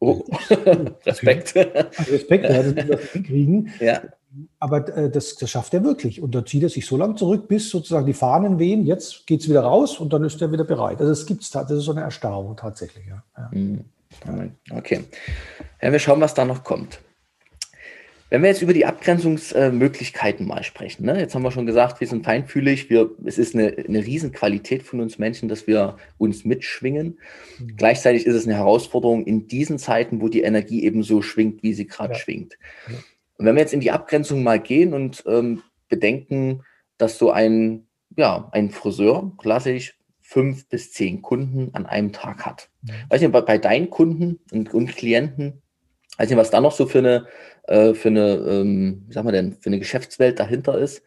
[0.00, 0.24] Oh,
[1.06, 1.54] Respekt.
[1.54, 3.70] Respekt, ja, das wir hinkriegen.
[3.80, 4.02] Ja.
[4.58, 6.22] Aber äh, das, das schafft er wirklich.
[6.22, 9.40] Und dann zieht er sich so lange zurück, bis sozusagen die Fahnen wehen, jetzt geht
[9.40, 11.00] es wieder raus und dann ist er wieder bereit.
[11.00, 13.06] Also es gibt das ist so eine Erstarrung tatsächlich.
[13.06, 13.22] Ja.
[13.36, 13.50] ja.
[13.52, 13.84] Mhm.
[14.70, 15.04] Okay.
[15.80, 17.00] Ja, wir schauen, was da noch kommt.
[18.28, 21.18] Wenn wir jetzt über die Abgrenzungsmöglichkeiten mal sprechen, ne?
[21.18, 25.00] jetzt haben wir schon gesagt, wir sind feinfühlig, wir, es ist eine, eine Riesenqualität von
[25.00, 27.18] uns Menschen, dass wir uns mitschwingen.
[27.58, 27.76] Mhm.
[27.76, 31.74] Gleichzeitig ist es eine Herausforderung in diesen Zeiten, wo die Energie eben so schwingt, wie
[31.74, 32.18] sie gerade ja.
[32.20, 32.56] schwingt.
[32.88, 32.98] Ja.
[33.40, 36.62] Und wenn wir jetzt in die Abgrenzung mal gehen und ähm, bedenken,
[36.98, 42.68] dass so ein, ja, ein Friseur klassisch fünf bis zehn Kunden an einem Tag hat.
[42.82, 42.90] Mhm.
[43.08, 45.62] Weiß nicht, bei, bei deinen Kunden und, und Klienten,
[46.18, 47.26] weiß nicht, was da noch so für eine,
[47.62, 51.02] äh, für eine, ähm, sagen wir denn, für eine Geschäftswelt dahinter ist.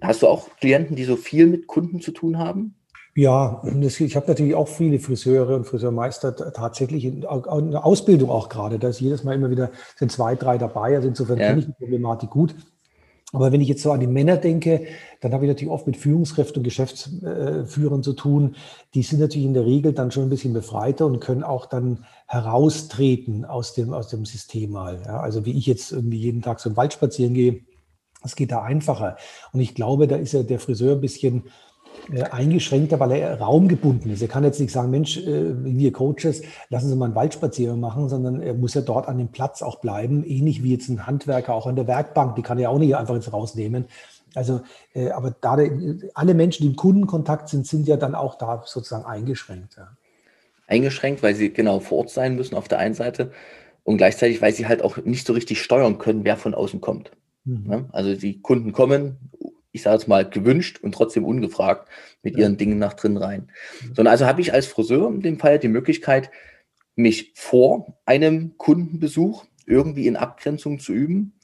[0.00, 2.76] Hast du auch Klienten, die so viel mit Kunden zu tun haben?
[3.14, 8.48] Ja, ich habe natürlich auch viele Friseure und Friseurmeister tatsächlich in, in der Ausbildung auch
[8.48, 8.78] gerade.
[8.78, 10.96] Da ist jedes Mal immer wieder, sind zwei, drei dabei.
[10.96, 11.48] Also insofern ja.
[11.48, 12.54] kenne ich die Problematik gut.
[13.34, 14.86] Aber wenn ich jetzt so an die Männer denke,
[15.20, 18.56] dann habe ich natürlich oft mit Führungskräften und Geschäftsführern zu tun.
[18.94, 22.04] Die sind natürlich in der Regel dann schon ein bisschen befreiter und können auch dann
[22.26, 25.00] heraustreten aus dem, aus dem System mal.
[25.04, 27.60] Ja, also wie ich jetzt irgendwie jeden Tag so im Wald spazieren gehe,
[28.22, 29.16] das geht da einfacher.
[29.52, 31.44] Und ich glaube, da ist ja der Friseur ein bisschen
[32.30, 34.22] eingeschränkter, weil er raumgebunden ist.
[34.22, 38.08] Er kann jetzt nicht sagen, Mensch, äh, wir Coaches, lassen Sie mal einen Waldspaziergang machen,
[38.08, 41.54] sondern er muss ja dort an dem Platz auch bleiben, ähnlich wie jetzt ein Handwerker
[41.54, 43.86] auch an der Werkbank, die kann er auch nicht einfach jetzt rausnehmen.
[44.34, 44.62] Also,
[44.94, 45.58] äh, aber da
[46.14, 49.76] alle Menschen, die im Kundenkontakt sind, sind ja dann auch da sozusagen eingeschränkt.
[49.76, 49.88] Ja.
[50.66, 53.30] Eingeschränkt, weil sie genau vor Ort sein müssen auf der einen Seite
[53.84, 57.12] und gleichzeitig, weil sie halt auch nicht so richtig steuern können, wer von außen kommt.
[57.44, 57.66] Mhm.
[57.70, 59.18] Ja, also die Kunden kommen,
[59.72, 61.88] ich sage jetzt mal, gewünscht und trotzdem ungefragt
[62.22, 63.50] mit ihren Dingen nach drin rein.
[63.80, 63.94] Mhm.
[63.94, 66.30] Sondern also habe ich als Friseur in dem Fall die Möglichkeit,
[66.94, 71.34] mich vor einem Kundenbesuch irgendwie in Abgrenzung zu üben.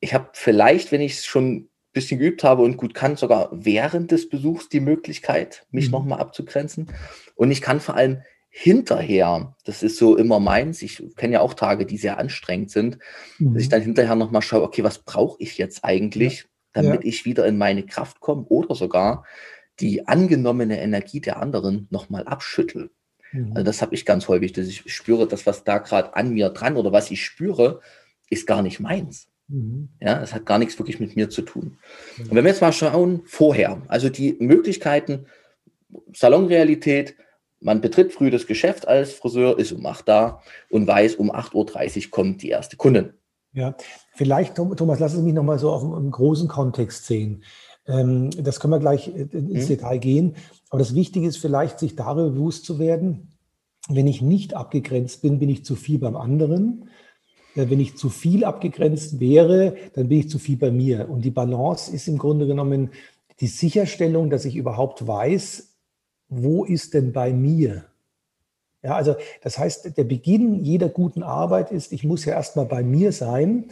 [0.00, 3.48] Ich habe vielleicht, wenn ich es schon ein bisschen geübt habe und gut kann, sogar
[3.52, 5.92] während des Besuchs die Möglichkeit, mich mhm.
[5.92, 6.92] nochmal abzugrenzen.
[7.34, 8.22] Und ich kann vor allem
[8.56, 12.98] hinterher, das ist so immer meins, ich kenne ja auch Tage, die sehr anstrengend sind,
[13.38, 13.54] mhm.
[13.54, 13.72] dass ich mhm.
[13.72, 16.48] dann hinterher nochmal schaue, okay, was brauche ich jetzt eigentlich, ja.
[16.74, 17.08] Damit ja.
[17.08, 19.24] ich wieder in meine Kraft komme oder sogar
[19.80, 22.90] die angenommene Energie der anderen nochmal abschüttel.
[23.32, 23.52] Mhm.
[23.52, 26.50] Also das habe ich ganz häufig, dass ich spüre, das, was da gerade an mir
[26.50, 27.80] dran oder was ich spüre,
[28.28, 29.28] ist gar nicht meins.
[29.48, 29.88] Mhm.
[30.00, 31.78] Ja, es hat gar nichts wirklich mit mir zu tun.
[32.16, 32.24] Mhm.
[32.24, 35.26] Und wenn wir jetzt mal schauen, vorher, also die Möglichkeiten,
[36.12, 37.16] Salonrealität,
[37.60, 42.04] man betritt früh das Geschäft als Friseur, ist um 8 da und weiß, um 8.30
[42.06, 43.14] Uhr kommt die erste Kundin.
[43.54, 43.76] Ja,
[44.14, 47.44] vielleicht, Thomas, lass es mich nochmal so auf einem großen Kontext sehen.
[47.86, 49.68] Ähm, das können wir gleich äh, ins mhm.
[49.68, 50.36] Detail gehen.
[50.70, 53.28] Aber das Wichtige ist vielleicht, sich darüber bewusst zu werden,
[53.88, 56.88] wenn ich nicht abgegrenzt bin, bin ich zu viel beim anderen.
[57.54, 61.08] Äh, wenn ich zu viel abgegrenzt wäre, dann bin ich zu viel bei mir.
[61.08, 62.90] Und die Balance ist im Grunde genommen
[63.40, 65.76] die Sicherstellung, dass ich überhaupt weiß,
[66.28, 67.84] wo ist denn bei mir?
[68.84, 72.82] Ja, also das heißt, der Beginn jeder guten Arbeit ist, ich muss ja erstmal bei
[72.82, 73.70] mir sein,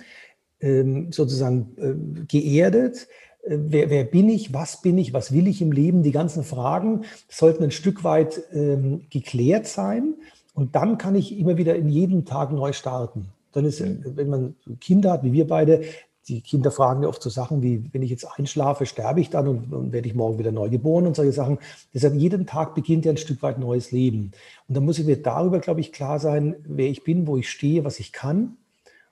[0.60, 3.08] ähm, sozusagen äh, geerdet,
[3.42, 6.44] äh, wer, wer, bin ich, was bin ich, was will ich im Leben, die ganzen
[6.44, 10.14] Fragen sollten ein Stück weit ähm, geklärt sein.
[10.54, 13.28] Und dann kann ich immer wieder in jedem Tag neu starten.
[13.52, 14.02] Dann ist, mhm.
[14.14, 15.82] wenn man Kinder hat, wie wir beide,
[16.28, 19.48] die Kinder fragen ja oft so Sachen wie, wenn ich jetzt einschlafe, sterbe ich dann
[19.48, 21.58] und, und werde ich morgen wieder neu geboren und solche Sachen.
[21.92, 24.32] Deshalb jeden Tag beginnt ja ein Stück weit neues Leben.
[24.68, 27.50] Und dann muss ich mir darüber, glaube ich, klar sein, wer ich bin, wo ich
[27.50, 28.56] stehe, was ich kann.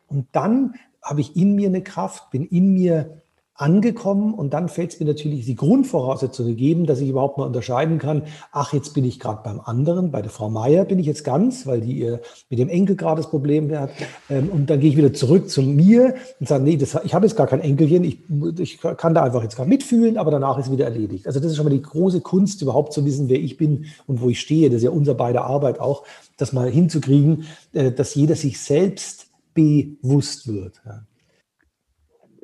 [0.06, 3.19] Und dann habe ich in mir eine Kraft, bin in mir
[3.60, 7.98] angekommen und dann fällt es mir natürlich die Grundvoraussetzung gegeben, dass ich überhaupt mal unterscheiden
[7.98, 11.24] kann, ach, jetzt bin ich gerade beim anderen, bei der Frau Meier bin ich jetzt
[11.24, 13.90] ganz, weil die ihr mit dem Enkel gerade das Problem hat
[14.28, 17.26] ähm, und dann gehe ich wieder zurück zu mir und sage, nee, das, ich habe
[17.26, 18.18] jetzt gar kein Enkelchen, ich,
[18.58, 21.26] ich kann da einfach jetzt gerade mitfühlen, aber danach ist wieder erledigt.
[21.26, 24.20] Also das ist schon mal die große Kunst, überhaupt zu wissen, wer ich bin und
[24.20, 24.70] wo ich stehe.
[24.70, 26.04] Das ist ja unser beider Arbeit auch,
[26.36, 30.80] das mal hinzukriegen, äh, dass jeder sich selbst bewusst wird.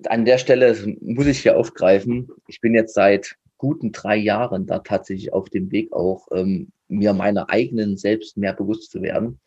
[0.09, 2.29] An der Stelle muss ich hier aufgreifen.
[2.49, 7.15] Ich bin jetzt seit guten drei Jahren da tatsächlich auf dem Weg auch, ähm, mir
[7.15, 9.41] meiner eigenen selbst mehr bewusst zu werden.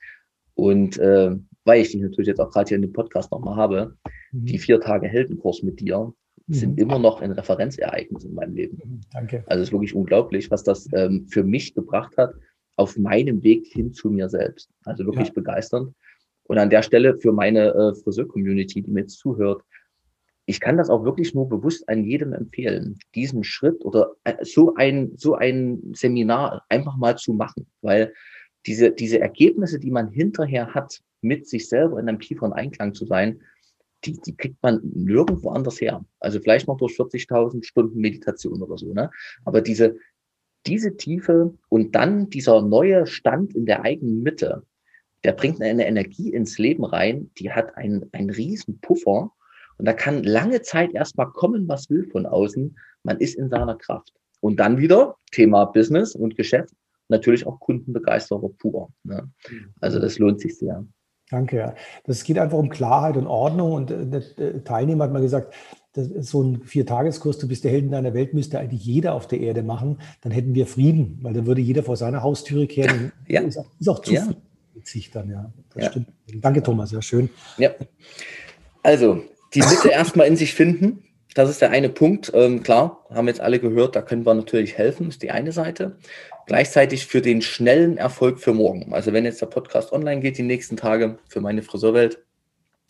[0.56, 3.96] Und äh, weil ich dich natürlich jetzt auch gerade hier in dem Podcast nochmal habe,
[4.32, 4.46] mhm.
[4.46, 6.14] die vier Tage Heldenkurs mit dir
[6.48, 6.54] mhm.
[6.54, 8.78] sind immer noch ein Referenzereignis in meinem Leben.
[8.84, 9.44] Mhm, danke.
[9.48, 12.34] Also es ist wirklich unglaublich, was das ähm, für mich gebracht hat
[12.76, 14.70] auf meinem Weg hin zu mir selbst.
[14.84, 15.34] Also wirklich ja.
[15.34, 15.94] begeisternd.
[16.44, 19.62] Und an der Stelle für meine äh, Friseur-Community, die mir jetzt zuhört,
[20.50, 24.74] ich kann das auch wirklich nur bewusst an jedem empfehlen, diesen Schritt oder äh, so
[24.74, 28.16] ein, so ein Seminar einfach mal zu machen, weil
[28.66, 33.06] diese, diese Ergebnisse, die man hinterher hat, mit sich selber in einem tieferen Einklang zu
[33.06, 33.42] sein,
[34.06, 36.04] die, die kriegt man nirgendwo anders her.
[36.20, 39.12] Also vielleicht noch durch 40.000 Stunden Meditation oder so, ne?
[39.46, 39.98] Aber diese,
[40.66, 44.64] diese Tiefe und dann dieser neue Stand in der eigenen Mitte,
[45.24, 49.32] der bringt eine Energie ins Leben rein, die hat einen, einen riesen Puffer
[49.80, 52.78] und da kann lange Zeit erstmal kommen, was will von außen.
[53.04, 54.14] Man ist in seiner Kraft.
[54.42, 56.74] Und dann wieder Thema Business und Geschäft,
[57.08, 58.90] natürlich auch Kundenbegeisterer pur.
[59.04, 59.30] Ne?
[59.80, 60.86] Also das lohnt sich sehr.
[61.30, 61.58] Danke.
[61.58, 61.76] Ja.
[62.06, 63.74] Das geht einfach um Klarheit und Ordnung.
[63.74, 65.54] Und äh, der Teilnehmer hat mal gesagt,
[65.94, 69.40] so ein Viertageskurs, du bist der Held in deiner Welt, müsste eigentlich jeder auf der
[69.40, 70.00] Erde machen.
[70.22, 73.12] Dann hätten wir Frieden, weil dann würde jeder vor seiner Haustüre kehren.
[73.28, 73.42] Ja.
[73.42, 74.28] Ist auch, ist auch zu ja.
[74.84, 75.54] sich dann, ja.
[75.74, 75.90] Das ja.
[75.92, 76.08] stimmt.
[76.36, 77.30] Danke, Thomas, sehr schön.
[77.58, 77.72] Ja.
[78.82, 81.04] Also, die Mitte erstmal in sich finden.
[81.36, 82.32] Das ist der eine Punkt.
[82.34, 85.98] Ähm, klar, haben jetzt alle gehört, da können wir natürlich helfen, ist die eine Seite.
[86.48, 88.94] Gleichzeitig für den schnellen Erfolg für morgen.
[88.94, 92.24] Also wenn jetzt der Podcast online geht, die nächsten Tage für meine Friseurwelt,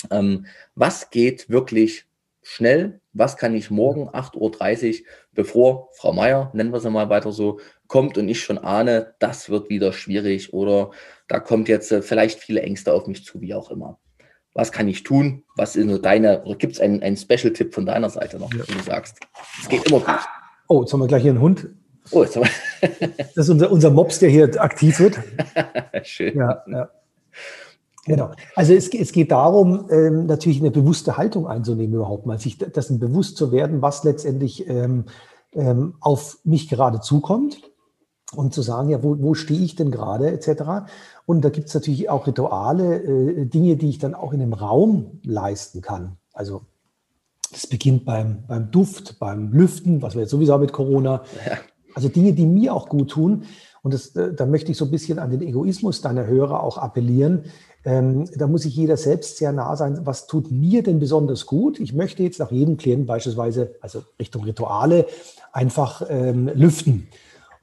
[0.09, 0.45] ähm,
[0.75, 2.05] was geht wirklich
[2.41, 3.01] schnell?
[3.11, 7.59] Was kann ich morgen 8.30 Uhr, bevor Frau Meier, nennen wir sie mal weiter so,
[7.87, 10.91] kommt und ich schon ahne, das wird wieder schwierig oder
[11.27, 13.99] da kommt jetzt äh, vielleicht viele Ängste auf mich zu, wie auch immer
[14.59, 15.43] was kann ich tun?
[15.55, 18.63] Was ist nur deine, oder gibt es einen, einen Special-Tipp von deiner Seite noch, ja.
[18.63, 19.17] du sagst,
[19.61, 20.19] es geht immer gut?
[20.67, 21.67] Oh, jetzt haben wir gleich hier einen Hund.
[22.11, 22.89] Oh, jetzt haben wir
[23.35, 25.19] das ist unser, unser Mops, der hier aktiv wird.
[26.03, 26.37] Schön.
[26.37, 26.89] Ja, ja.
[28.05, 28.31] Genau.
[28.55, 32.99] Also es, es geht darum, ähm, natürlich eine bewusste Haltung einzunehmen überhaupt mal, sich dessen
[32.99, 35.05] bewusst zu werden, was letztendlich ähm,
[35.53, 37.61] ähm, auf mich gerade zukommt
[38.35, 40.89] und zu sagen, ja, wo, wo stehe ich denn gerade etc.
[41.25, 44.53] Und da gibt es natürlich auch Rituale, äh, Dinge, die ich dann auch in dem
[44.53, 46.17] Raum leisten kann.
[46.33, 46.61] Also
[47.51, 51.23] das beginnt beim, beim Duft, beim Lüften, was wir jetzt sowieso mit Corona.
[51.45, 51.57] Ja.
[51.95, 53.45] Also Dinge, die mir auch gut tun.
[53.81, 56.77] Und das, äh, da möchte ich so ein bisschen an den Egoismus deiner Hörer auch
[56.77, 57.45] appellieren.
[57.85, 60.05] Ähm, da muss sich jeder selbst sehr nah sein.
[60.05, 61.79] Was tut mir denn besonders gut?
[61.79, 65.07] Ich möchte jetzt nach jedem Klienten beispielsweise, also Richtung Rituale,
[65.51, 67.07] einfach ähm, lüften.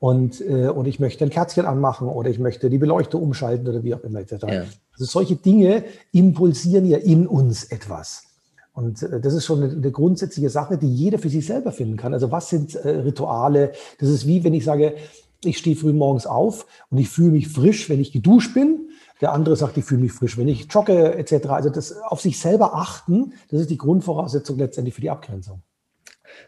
[0.06, 3.82] Und, äh, und ich möchte ein Kerzchen anmachen oder ich möchte die Beleuchtung umschalten oder
[3.82, 4.20] wie auch immer.
[4.20, 4.34] Etc.
[4.42, 4.64] Ja.
[4.92, 8.22] Also solche Dinge impulsieren ja in uns etwas.
[8.72, 11.96] Und äh, das ist schon eine, eine, grundsätzliche Sache, die jeder für sich selber finden
[11.96, 12.14] kann.
[12.14, 13.72] Also was sind äh, Rituale?
[13.98, 14.94] Das ist wie, wenn ich sage,
[15.42, 18.90] ich stehe früh morgens auf und ich fühle mich frisch, wenn ich geduscht bin.
[19.20, 21.48] Der andere sagt, ich fühle mich frisch, wenn ich jogge etc.
[21.48, 25.62] Also das auf sich selber achten, das ist die Grundvoraussetzung letztendlich für die Abgrenzung.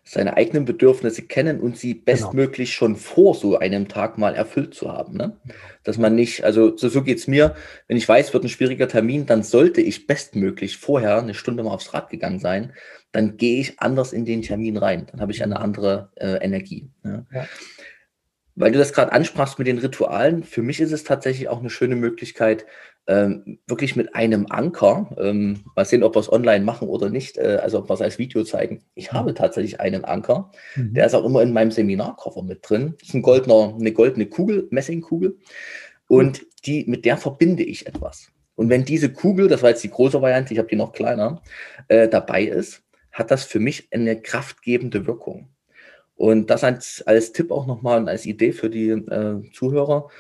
[0.05, 2.05] Seine eigenen Bedürfnisse kennen und sie genau.
[2.05, 2.79] bestmöglich genau.
[2.79, 5.17] schon vor so einem Tag mal erfüllt zu haben.
[5.17, 5.37] Ne?
[5.85, 7.55] Dass man nicht, also so, so geht es mir,
[7.87, 11.73] wenn ich weiß, wird ein schwieriger Termin, dann sollte ich bestmöglich vorher eine Stunde mal
[11.73, 12.73] aufs Rad gegangen sein.
[13.13, 15.07] Dann gehe ich anders in den Termin rein.
[15.11, 16.91] Dann habe ich eine andere äh, Energie.
[17.03, 17.27] Ne?
[17.33, 17.47] Ja.
[18.55, 21.71] Weil du das gerade ansprachst mit den Ritualen, für mich ist es tatsächlich auch eine
[21.71, 22.67] schöne Möglichkeit,
[23.09, 27.39] ähm, wirklich mit einem Anker, ähm, mal sehen, ob wir es online machen oder nicht,
[27.39, 28.85] äh, also ob wir es als Video zeigen.
[28.95, 29.17] Ich mhm.
[29.17, 30.93] habe tatsächlich einen Anker, mhm.
[30.93, 32.95] der ist auch immer in meinem Seminarkoffer mit drin.
[33.01, 35.39] Das ist ein goldener, eine goldene Kugel, Messingkugel.
[36.07, 38.31] Und die, mit der verbinde ich etwas.
[38.57, 41.43] Und wenn diese Kugel, das war jetzt die große Variante, ich habe die noch kleiner,
[41.89, 45.49] äh, dabei ist, hat das für mich eine kraftgebende Wirkung.
[46.15, 50.11] Und das als, als Tipp auch nochmal und als Idee für die äh, Zuhörer.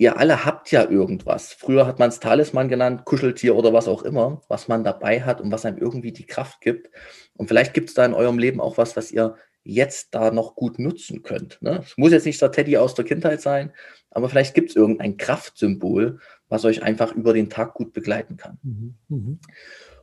[0.00, 1.52] Ihr alle habt ja irgendwas.
[1.52, 5.42] Früher hat man es Talisman genannt, Kuscheltier oder was auch immer, was man dabei hat
[5.42, 6.88] und was einem irgendwie die Kraft gibt.
[7.36, 10.54] Und vielleicht gibt es da in eurem Leben auch was, was ihr jetzt da noch
[10.54, 11.60] gut nutzen könnt.
[11.60, 11.82] Ne?
[11.84, 13.74] Es muss jetzt nicht der Teddy aus der Kindheit sein,
[14.10, 18.58] aber vielleicht gibt es irgendein Kraftsymbol, was euch einfach über den Tag gut begleiten kann.
[18.62, 18.94] Mhm.
[19.08, 19.38] Mhm.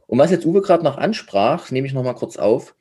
[0.05, 2.75] Und was jetzt Uwe gerade noch ansprach, nehme ich noch mal kurz auf.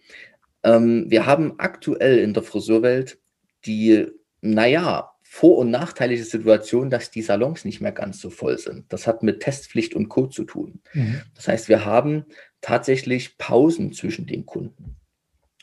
[0.62, 3.18] Ähm, wir haben aktuell in der Friseurwelt
[3.64, 4.06] die,
[4.42, 8.90] naja, vor- und nachteilige Situation, dass die Salons nicht mehr ganz so voll sind.
[8.90, 10.28] Das hat mit Testpflicht und Co.
[10.28, 10.80] zu tun.
[10.94, 11.20] Mhm.
[11.34, 12.24] Das heißt, wir haben
[12.62, 14.96] tatsächlich Pausen zwischen den Kunden.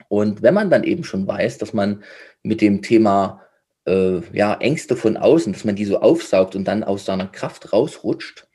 [0.09, 2.03] Und wenn man dann eben schon weiß, dass man
[2.43, 3.41] mit dem Thema
[3.85, 7.73] äh, ja, Ängste von außen, dass man die so aufsaugt und dann aus seiner Kraft
[7.73, 8.47] rausrutscht,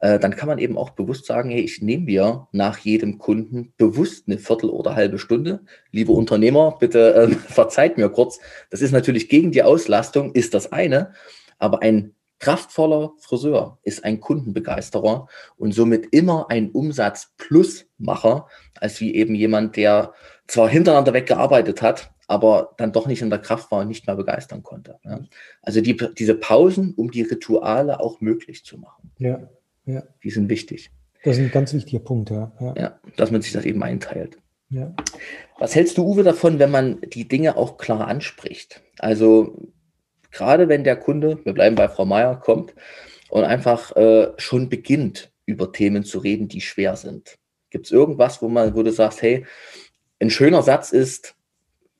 [0.00, 3.72] äh, dann kann man eben auch bewusst sagen, hey, ich nehme mir nach jedem Kunden
[3.76, 5.60] bewusst eine Viertel oder halbe Stunde.
[5.90, 8.38] Liebe Unternehmer, bitte äh, verzeiht mir kurz.
[8.70, 11.12] Das ist natürlich gegen die Auslastung, ist das eine.
[11.58, 19.34] Aber ein kraftvoller Friseur ist ein Kundenbegeisterer und somit immer ein Umsatz-Plusmacher, als wie eben
[19.34, 20.12] jemand, der
[20.46, 24.14] zwar hintereinander weggearbeitet hat, aber dann doch nicht in der Kraft war und nicht mehr
[24.14, 25.00] begeistern konnte.
[25.02, 25.20] Ja.
[25.62, 29.10] Also die, diese Pausen, um die Rituale auch möglich zu machen.
[29.18, 29.48] Ja.
[29.88, 30.02] Ja.
[30.22, 30.90] Die sind wichtig.
[31.24, 32.52] Das ist ein ganz wichtiger Punkt, ja.
[32.60, 32.74] ja.
[32.76, 34.38] Ja, dass man sich das eben einteilt.
[34.70, 34.94] Ja.
[35.58, 38.82] Was hältst du, Uwe, davon, wenn man die Dinge auch klar anspricht?
[38.98, 39.72] Also
[40.30, 42.74] gerade wenn der Kunde, wir bleiben bei Frau Meier, kommt
[43.30, 47.38] und einfach äh, schon beginnt, über Themen zu reden, die schwer sind.
[47.70, 49.46] Gibt es irgendwas, wo man, wo du sagst, hey,
[50.20, 51.34] ein schöner Satz ist,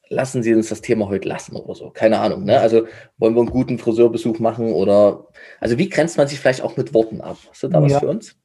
[0.09, 1.91] lassen Sie uns das Thema heute lassen oder so.
[1.91, 2.45] Keine Ahnung.
[2.45, 2.59] Ne?
[2.59, 2.87] Also
[3.19, 5.27] wollen wir einen guten Friseurbesuch machen oder
[5.61, 7.37] also wie grenzt man sich vielleicht auch mit Worten ab?
[7.51, 8.37] Hast du da was für uns?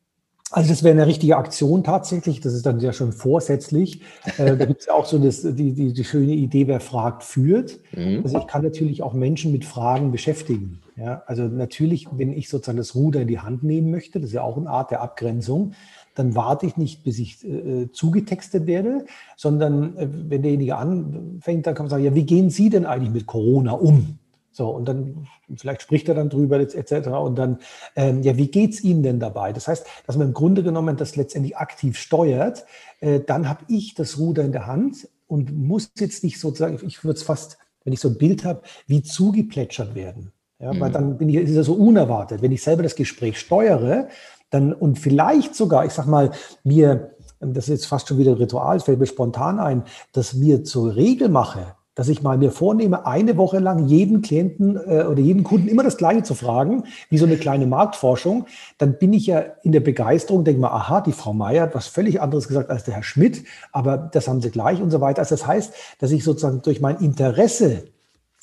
[0.53, 2.39] Also das wäre eine richtige Aktion tatsächlich.
[2.39, 4.01] Das ist dann ja schon vorsätzlich.
[4.37, 7.23] Äh, da gibt es ja auch so das, die, die, die, schöne Idee, wer fragt,
[7.23, 7.79] führt.
[7.91, 8.21] Mhm.
[8.23, 10.81] Also ich kann natürlich auch Menschen mit Fragen beschäftigen.
[10.95, 14.35] Ja, also natürlich, wenn ich sozusagen das Ruder in die Hand nehmen möchte, das ist
[14.35, 15.73] ja auch eine Art der Abgrenzung,
[16.15, 21.75] dann warte ich nicht, bis ich äh, zugetextet werde, sondern äh, wenn derjenige anfängt, dann
[21.75, 24.19] kann man sagen, ja, wie gehen Sie denn eigentlich mit Corona um?
[24.53, 27.07] So, und dann, vielleicht spricht er dann drüber, etc.
[27.07, 27.57] Und dann,
[27.95, 29.51] ähm, ja, wie geht's Ihnen denn dabei?
[29.51, 32.65] Das heißt, dass man im Grunde genommen das letztendlich aktiv steuert,
[32.99, 37.03] äh, dann habe ich das Ruder in der Hand und muss jetzt nicht sozusagen, ich
[37.03, 40.31] würde es fast, wenn ich so ein Bild habe, wie zugeplätschert werden.
[40.59, 40.79] Ja, mhm.
[40.79, 42.43] Weil dann bin ich, ist es so unerwartet.
[42.43, 44.07] Wenn ich selber das Gespräch steuere,
[44.53, 46.31] dann und vielleicht sogar, ich sag mal,
[46.63, 50.63] mir, das ist jetzt fast schon wieder ein Ritual, fällt mir spontan ein, dass mir
[50.63, 55.19] zur Regel mache, dass ich mal mir vornehme, eine Woche lang jeden Klienten äh, oder
[55.19, 58.45] jeden Kunden immer das Gleiche zu fragen, wie so eine kleine Marktforschung,
[58.77, 61.87] dann bin ich ja in der Begeisterung, denke mal, aha, die Frau Meier hat was
[61.87, 65.19] völlig anderes gesagt als der Herr Schmidt, aber das haben sie gleich und so weiter.
[65.19, 67.85] Also das heißt, dass ich sozusagen durch mein Interesse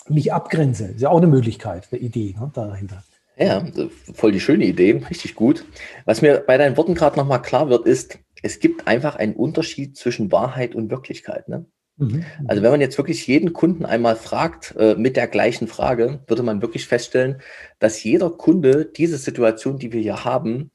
[0.09, 0.87] mich abgrenze.
[0.87, 3.03] Das ist ja auch eine Möglichkeit, eine Idee ne, dahinter.
[3.41, 3.67] Ja,
[4.13, 5.65] voll die schöne Idee, richtig gut.
[6.05, 9.97] Was mir bei deinen Worten gerade nochmal klar wird, ist, es gibt einfach einen Unterschied
[9.97, 11.49] zwischen Wahrheit und Wirklichkeit.
[11.49, 11.65] Ne?
[11.97, 12.25] Mhm.
[12.49, 16.43] Also wenn man jetzt wirklich jeden Kunden einmal fragt äh, mit der gleichen Frage, würde
[16.43, 17.41] man wirklich feststellen,
[17.79, 20.71] dass jeder Kunde diese Situation, die wir hier haben,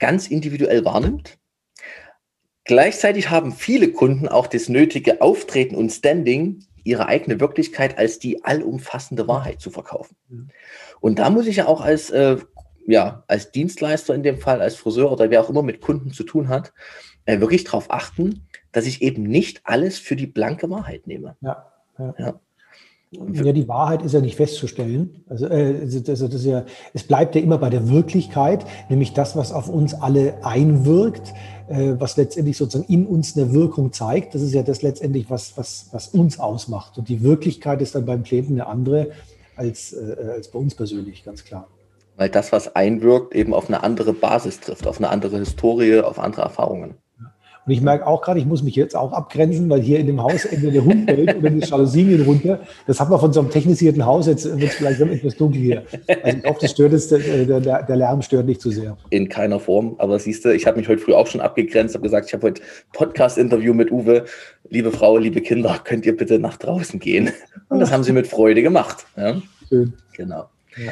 [0.00, 1.38] ganz individuell wahrnimmt.
[2.64, 8.44] Gleichzeitig haben viele Kunden auch das nötige Auftreten und Standing, ihre eigene Wirklichkeit als die
[8.44, 10.16] allumfassende Wahrheit zu verkaufen.
[11.00, 12.36] Und da muss ich ja auch als, äh,
[12.86, 16.24] ja, als Dienstleister in dem Fall, als Friseur oder wer auch immer mit Kunden zu
[16.24, 16.72] tun hat,
[17.24, 21.36] äh, wirklich darauf achten, dass ich eben nicht alles für die blanke Wahrheit nehme.
[21.40, 21.66] Ja,
[21.98, 22.14] ja.
[22.18, 22.40] ja.
[23.12, 25.24] Ja, die Wahrheit ist ja nicht festzustellen.
[25.28, 29.34] Also, äh, also das ist ja, es bleibt ja immer bei der Wirklichkeit, nämlich das,
[29.34, 31.32] was auf uns alle einwirkt,
[31.68, 34.36] äh, was letztendlich sozusagen in uns eine Wirkung zeigt.
[34.36, 36.98] Das ist ja das letztendlich, was, was, was uns ausmacht.
[36.98, 39.10] Und die Wirklichkeit ist dann beim Klienten eine andere
[39.56, 41.66] als, äh, als bei uns persönlich, ganz klar.
[42.16, 46.20] Weil das, was einwirkt, eben auf eine andere Basis trifft, auf eine andere Historie, auf
[46.20, 46.94] andere Erfahrungen.
[47.70, 50.20] Und ich merke auch gerade, ich muss mich jetzt auch abgrenzen, weil hier in dem
[50.20, 52.58] Haus entweder der Hund bellt oder die Jalousien gehen runter.
[52.88, 55.84] Das hat man von so einem technisierten Haus, jetzt wird es vielleicht etwas dunkel hier.
[56.24, 58.96] Also ich hoffe, das stört es, der, der, der, Lärm stört nicht zu sehr.
[59.10, 62.02] In keiner Form, aber siehst du, ich habe mich heute früh auch schon abgegrenzt, habe
[62.02, 62.60] gesagt, ich habe heute
[62.92, 64.24] Podcast-Interview mit Uwe.
[64.68, 67.30] Liebe Frau, liebe Kinder, könnt ihr bitte nach draußen gehen?
[67.68, 69.06] Und das haben sie mit Freude gemacht.
[69.16, 69.40] Ja?
[69.68, 69.92] Schön.
[70.16, 70.48] Genau.
[70.76, 70.90] Ja.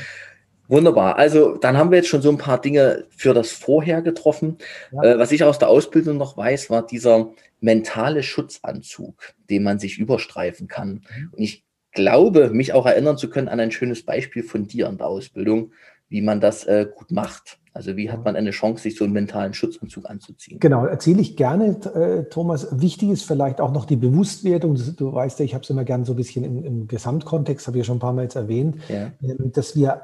[0.68, 1.16] Wunderbar.
[1.16, 4.58] Also dann haben wir jetzt schon so ein paar Dinge für das Vorher getroffen.
[4.92, 5.02] Ja.
[5.02, 9.98] Äh, was ich aus der Ausbildung noch weiß, war dieser mentale Schutzanzug, den man sich
[9.98, 10.88] überstreifen kann.
[10.88, 11.32] Mhm.
[11.32, 14.98] Und ich glaube, mich auch erinnern zu können an ein schönes Beispiel von dir in
[14.98, 15.72] der Ausbildung,
[16.08, 17.58] wie man das äh, gut macht.
[17.72, 20.58] Also wie hat man eine Chance, sich so einen mentalen Schutzanzug anzuziehen?
[20.58, 22.80] Genau, erzähle ich gerne, äh, Thomas.
[22.80, 24.78] Wichtig ist vielleicht auch noch die Bewusstwerdung.
[24.96, 27.78] Du weißt ja, ich habe es immer gerne so ein bisschen im, im Gesamtkontext, habe
[27.78, 29.12] ich ja schon ein paar Mal jetzt erwähnt, ja.
[29.22, 30.00] Ähm, dass wir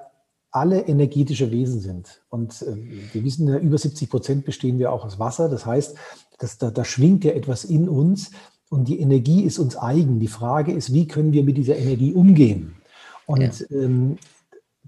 [0.55, 2.23] alle energetische Wesen sind.
[2.31, 2.77] Und äh,
[3.13, 5.49] wir wissen ja, über 70 Prozent bestehen wir auch aus Wasser.
[5.49, 5.97] Das heißt,
[6.39, 8.31] dass da, da schwingt ja etwas in uns
[8.71, 10.21] und die Energie ist uns eigen.
[10.21, 12.77] Die Frage ist, wie können wir mit dieser Energie umgehen?
[13.27, 13.67] Und ja.
[13.71, 14.17] ähm,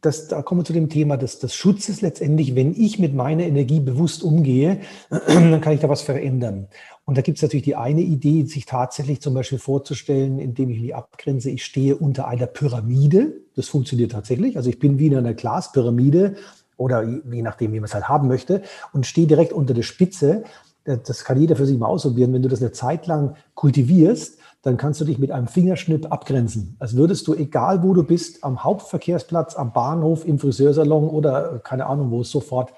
[0.07, 2.55] das, da kommen wir zu dem Thema des, des Schutzes letztendlich.
[2.55, 6.69] Wenn ich mit meiner Energie bewusst umgehe, dann kann ich da was verändern.
[7.05, 10.81] Und da gibt es natürlich die eine Idee, sich tatsächlich zum Beispiel vorzustellen, indem ich
[10.81, 13.40] mich abgrenze, ich stehe unter einer Pyramide.
[13.55, 14.57] Das funktioniert tatsächlich.
[14.57, 16.37] Also ich bin wie in einer Glaspyramide
[16.77, 20.45] oder je nachdem, wie man es halt haben möchte und stehe direkt unter der Spitze.
[20.85, 22.33] Das kann jeder für sich mal ausprobieren.
[22.33, 26.74] Wenn du das eine Zeit lang kultivierst, dann kannst du dich mit einem Fingerschnipp abgrenzen.
[26.81, 31.87] Als würdest du, egal wo du bist, am Hauptverkehrsplatz, am Bahnhof, im Friseursalon oder keine
[31.87, 32.72] Ahnung wo, sofort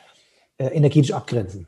[0.59, 1.67] äh, energetisch abgrenzen.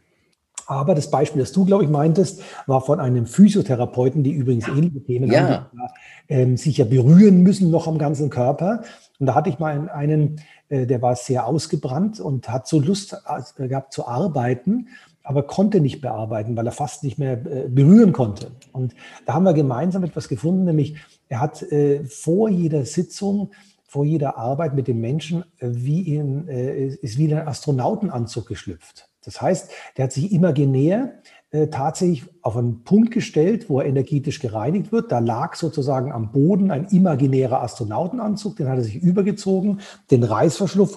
[0.66, 5.02] Aber das Beispiel, das du, glaube ich, meintest, war von einem Physiotherapeuten, die übrigens ähnliche
[5.02, 5.66] Themen ja.
[5.72, 8.83] haben, äh, sich ja berühren müssen noch am ganzen Körper.
[9.18, 13.16] Und da hatte ich mal einen, äh, der war sehr ausgebrannt und hat so Lust
[13.56, 14.88] äh, gehabt zu arbeiten,
[15.22, 18.52] aber konnte nicht bearbeiten, weil er fast nicht mehr äh, berühren konnte.
[18.72, 18.94] Und
[19.26, 20.96] da haben wir gemeinsam etwas gefunden, nämlich
[21.28, 23.50] er hat äh, vor jeder Sitzung
[23.87, 29.09] vor jeder Arbeit mit dem Menschen äh, wie in, ist wie in einen Astronautenanzug geschlüpft.
[29.24, 34.38] Das heißt, der hat sich imaginär äh, tatsächlich auf einen Punkt gestellt, wo er energetisch
[34.38, 35.11] gereinigt wird.
[35.11, 39.80] Da lag sozusagen am Boden ein imaginärer Astronautenanzug, den hat er sich übergezogen,
[40.12, 40.96] den Reißverschluss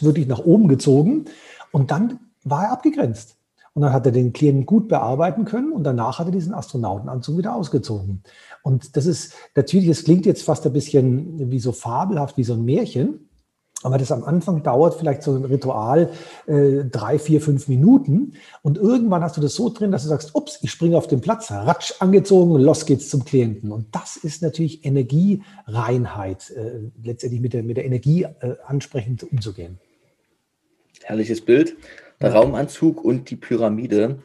[0.00, 1.24] wirklich nach oben gezogen
[1.72, 3.36] und dann war er abgegrenzt.
[3.74, 7.38] Und dann hat er den Klienten gut bearbeiten können und danach hat er diesen Astronautenanzug
[7.38, 8.22] wieder ausgezogen.
[8.62, 12.52] Und das ist natürlich, es klingt jetzt fast ein bisschen wie so fabelhaft, wie so
[12.52, 13.28] ein Märchen.
[13.82, 16.10] Aber das am Anfang dauert vielleicht so ein Ritual
[16.46, 18.34] äh, drei, vier, fünf Minuten.
[18.62, 21.20] Und irgendwann hast du das so drin, dass du sagst, ups, ich springe auf den
[21.20, 23.72] Platz, ratsch angezogen und los geht's zum Klienten.
[23.72, 29.78] Und das ist natürlich Energiereinheit, äh, letztendlich mit der, mit der Energie äh, ansprechend umzugehen.
[31.02, 31.76] Herrliches Bild.
[32.30, 34.18] Raumanzug und die Pyramide.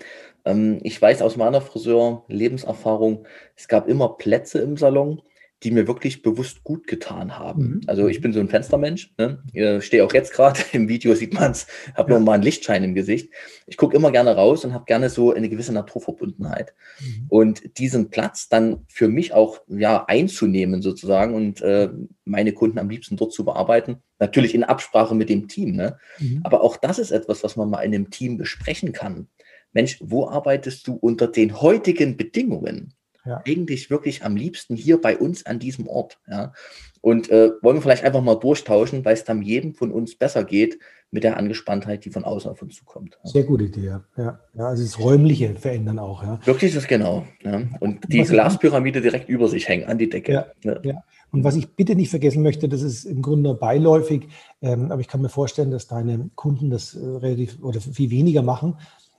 [0.45, 5.21] Ähm, ich weiß aus meiner Friseur-Lebenserfahrung, es gab immer Plätze im Salon,
[5.63, 7.67] die mir wirklich bewusst gut getan haben.
[7.67, 7.81] Mhm.
[7.87, 9.41] Also ich bin so ein Fenstermensch, ne?
[9.53, 11.65] Ich stehe auch jetzt gerade, im Video sieht man es,
[11.95, 12.17] habe ja.
[12.17, 13.33] nur mal einen Lichtschein im Gesicht.
[13.65, 16.75] Ich gucke immer gerne raus und habe gerne so eine gewisse Naturverbundenheit.
[16.99, 17.25] Mhm.
[17.29, 21.89] Und diesen Platz dann für mich auch ja einzunehmen sozusagen und äh,
[22.23, 23.97] meine Kunden am liebsten dort zu bearbeiten.
[24.19, 25.75] Natürlich in Absprache mit dem Team.
[25.75, 25.97] Ne?
[26.19, 26.41] Mhm.
[26.43, 29.27] Aber auch das ist etwas, was man mal in einem Team besprechen kann.
[29.73, 32.93] Mensch, wo arbeitest du unter den heutigen Bedingungen?
[33.27, 33.41] Ja.
[33.45, 36.19] eigentlich wirklich am liebsten hier bei uns an diesem Ort.
[36.27, 36.53] Ja?
[37.01, 40.43] Und äh, wollen wir vielleicht einfach mal durchtauschen, weil es dann jedem von uns besser
[40.43, 43.17] geht mit der Angespanntheit, die von außen auf uns zukommt.
[43.23, 43.29] Ja.
[43.29, 44.03] Sehr gute Idee, ja.
[44.17, 44.39] ja.
[44.57, 46.21] Also das Räumliche verändern auch.
[46.21, 46.39] Ja.
[46.45, 47.25] Wirklich das genau.
[47.43, 47.61] Ja.
[47.79, 50.47] Und die Glaspyramide direkt über sich hängen, an die Decke.
[50.63, 51.03] Ja, ja.
[51.31, 54.27] Und was ich bitte nicht vergessen möchte, das ist im Grunde beiläufig,
[54.61, 58.41] ähm, aber ich kann mir vorstellen, dass deine Kunden das äh, relativ oder viel weniger
[58.41, 58.77] machen,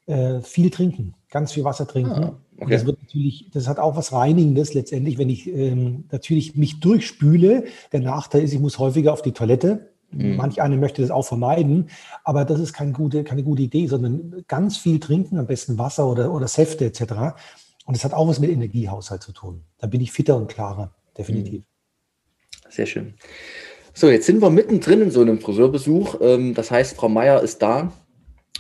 [0.09, 2.11] äh, viel trinken, ganz viel Wasser trinken.
[2.11, 2.73] Ah, okay.
[2.73, 7.65] Das wird natürlich, das hat auch was Reinigendes letztendlich, wenn ich ähm, natürlich mich durchspüle.
[7.93, 9.91] Der Nachteil ist, ich muss häufiger auf die Toilette.
[10.11, 10.37] Mhm.
[10.37, 11.91] Manch einer möchte das auch vermeiden,
[12.25, 16.09] aber das ist keine gute, keine gute Idee, sondern ganz viel trinken, am besten Wasser
[16.11, 17.03] oder, oder Säfte etc.
[17.85, 19.65] Und das hat auch was mit Energiehaushalt zu tun.
[19.77, 21.61] Da bin ich fitter und klarer, definitiv.
[21.61, 22.71] Mhm.
[22.71, 23.15] Sehr schön.
[23.93, 26.17] So, jetzt sind wir mittendrin in so einem Friseurbesuch.
[26.23, 27.93] Ähm, das heißt, Frau Meier ist da.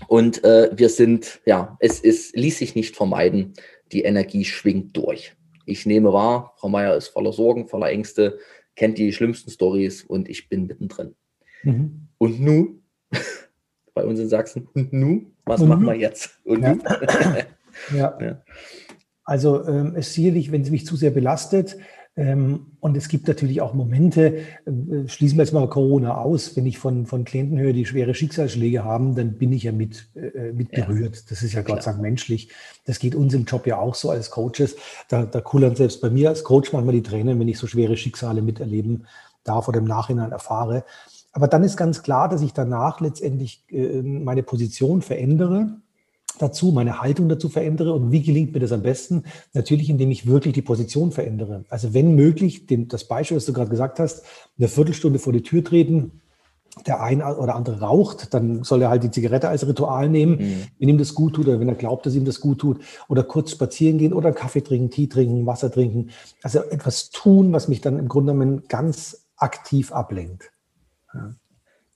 [0.06, 3.54] Und äh, wir sind, ja, es, es ließ sich nicht vermeiden,
[3.92, 5.34] die Energie schwingt durch.
[5.66, 8.38] Ich nehme wahr, Frau Meier ist voller Sorgen, voller Ängste,
[8.76, 11.14] kennt die schlimmsten Stories und ich bin mittendrin.
[11.62, 12.08] Mhm.
[12.18, 12.80] Und nu,
[13.94, 15.88] bei uns in Sachsen, und nu, was und machen nu?
[15.88, 16.38] wir jetzt?
[16.44, 16.78] Und ja.
[17.94, 18.18] ja.
[18.20, 18.42] ja.
[19.24, 21.76] Also ähm, es sicherlich, wenn es mich zu sehr belastet,
[22.80, 26.76] und es gibt natürlich auch Momente, äh, schließen wir jetzt mal Corona aus, wenn ich
[26.78, 30.72] von, von Klienten höre, die schwere Schicksalsschläge haben, dann bin ich ja mit, äh, mit
[30.72, 31.14] berührt.
[31.14, 31.22] Ja.
[31.28, 32.50] Das ist ja Gott sei Dank menschlich.
[32.86, 34.74] Das geht uns im Job ja auch so als Coaches.
[35.08, 37.96] Da, da kullern selbst bei mir als Coach manchmal die Tränen, wenn ich so schwere
[37.96, 39.06] Schicksale miterleben
[39.44, 40.84] darf oder im Nachhinein erfahre.
[41.32, 45.76] Aber dann ist ganz klar, dass ich danach letztendlich äh, meine Position verändere
[46.38, 47.92] dazu, meine Haltung dazu verändere.
[47.92, 49.24] Und wie gelingt mir das am besten?
[49.52, 51.64] Natürlich, indem ich wirklich die Position verändere.
[51.68, 54.24] Also wenn möglich, den, das Beispiel, das du gerade gesagt hast,
[54.58, 56.22] eine Viertelstunde vor die Tür treten,
[56.86, 60.64] der ein oder andere raucht, dann soll er halt die Zigarette als Ritual nehmen, mhm.
[60.78, 62.80] wenn ihm das gut tut oder wenn er glaubt, dass ihm das gut tut.
[63.08, 66.10] Oder kurz spazieren gehen oder Kaffee trinken, Tee trinken, Wasser trinken.
[66.42, 70.50] Also etwas tun, was mich dann im Grunde genommen ganz aktiv ablenkt.
[71.14, 71.34] Ja.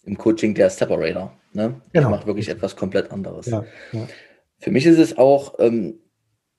[0.05, 1.33] Im Coaching der Separator.
[1.53, 1.81] Ne?
[1.93, 2.09] Genau.
[2.09, 3.47] Ich mache wirklich etwas komplett anderes.
[3.47, 4.07] Ja, ja.
[4.63, 5.99] Für mich ist es auch ähm,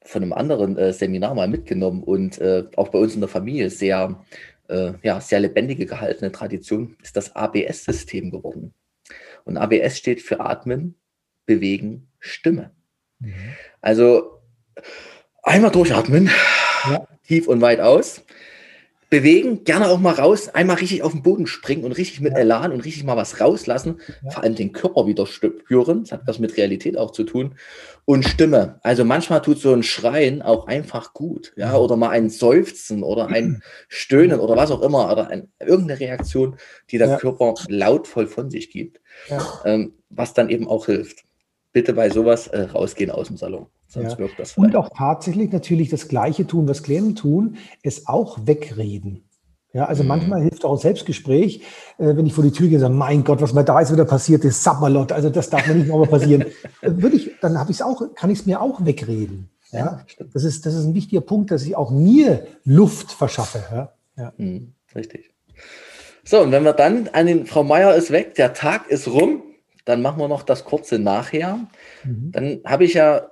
[0.04, 3.70] von einem anderen äh, Seminar mal mitgenommen und äh, auch bei uns in der Familie
[3.70, 4.22] sehr,
[4.68, 8.74] äh, ja, sehr lebendige gehaltene Tradition ist das ABS-System geworden.
[9.45, 10.95] Und ABS steht für Atmen,
[11.45, 12.72] Bewegen, Stimme.
[13.20, 13.34] Mhm.
[13.80, 14.41] Also
[15.41, 16.30] einmal durchatmen,
[16.89, 17.08] ja.
[17.26, 18.26] tief und weit aus
[19.14, 22.72] bewegen, gerne auch mal raus, einmal richtig auf den Boden springen und richtig mit Elan
[22.72, 24.32] und richtig mal was rauslassen, ja.
[24.32, 27.54] vor allem den Körper wieder spüren, das hat was mit Realität auch zu tun
[28.06, 28.80] und Stimme.
[28.84, 33.28] Also manchmal tut so ein Schreien auch einfach gut, ja, oder mal ein Seufzen oder
[33.28, 36.58] ein Stöhnen oder was auch immer oder ein, irgendeine Reaktion,
[36.89, 37.18] die der ja.
[37.18, 38.99] Körper lautvoll von sich gibt,
[39.30, 39.41] ja.
[39.66, 41.24] ähm, was dann eben auch hilft.
[41.72, 43.68] Bitte bei sowas äh, rausgehen aus dem Salon.
[43.88, 44.20] Sonst ja.
[44.20, 49.24] wirkt das Und auch tatsächlich natürlich das Gleiche tun, was Klienten tun, es auch wegreden.
[49.74, 50.09] Ja, also mhm.
[50.09, 51.61] manchmal hilft auch ein Selbstgespräch,
[51.97, 53.91] äh, wenn ich vor die Tür gehe und sage, mein Gott, was mir da jetzt
[53.91, 56.45] wieder passiert ist, Sabberlot, also das darf mir nicht nochmal passieren.
[56.82, 59.49] Würde ich, dann habe ich es auch, kann ich es mir auch wegreden.
[59.71, 63.63] Ja, ja das ist, das ist ein wichtiger Punkt, dass ich auch mir Luft verschaffe.
[63.71, 64.34] Ja, ja.
[64.38, 65.32] Mhm, richtig.
[66.24, 69.41] So, und wenn wir dann an den, Frau Meier ist weg, der Tag ist rum,
[69.86, 71.59] dann machen wir noch das kurze Nachher.
[72.03, 72.32] Mhm.
[72.32, 73.28] Dann habe ich ja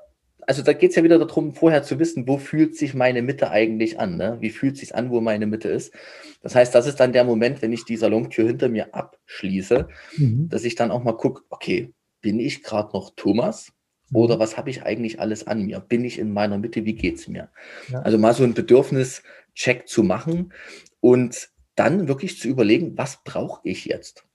[0.47, 3.51] also da geht es ja wieder darum, vorher zu wissen, wo fühlt sich meine Mitte
[3.51, 4.17] eigentlich an?
[4.17, 4.37] Ne?
[4.39, 5.93] Wie fühlt sich an, wo meine Mitte ist?
[6.41, 9.87] Das heißt, das ist dann der Moment, wenn ich die Salontür hinter mir abschließe,
[10.17, 10.49] mhm.
[10.49, 13.71] dass ich dann auch mal gucke, okay, bin ich gerade noch Thomas?
[14.09, 14.17] Mhm.
[14.17, 15.79] Oder was habe ich eigentlich alles an mir?
[15.79, 16.85] Bin ich in meiner Mitte?
[16.85, 17.49] Wie geht es mir?
[17.89, 18.01] Ja.
[18.01, 20.53] Also mal so ein Bedürfnischeck zu machen
[20.99, 24.25] und dann wirklich zu überlegen, was brauche ich jetzt?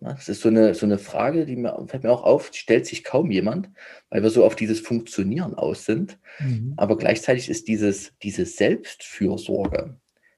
[0.00, 3.02] Das ist so eine, so eine Frage, die mir, fällt mir auch auf, stellt sich
[3.02, 3.70] kaum jemand,
[4.10, 6.18] weil wir so auf dieses Funktionieren aus sind.
[6.38, 6.74] Mhm.
[6.76, 9.96] Aber gleichzeitig ist dieses, diese Selbstfürsorge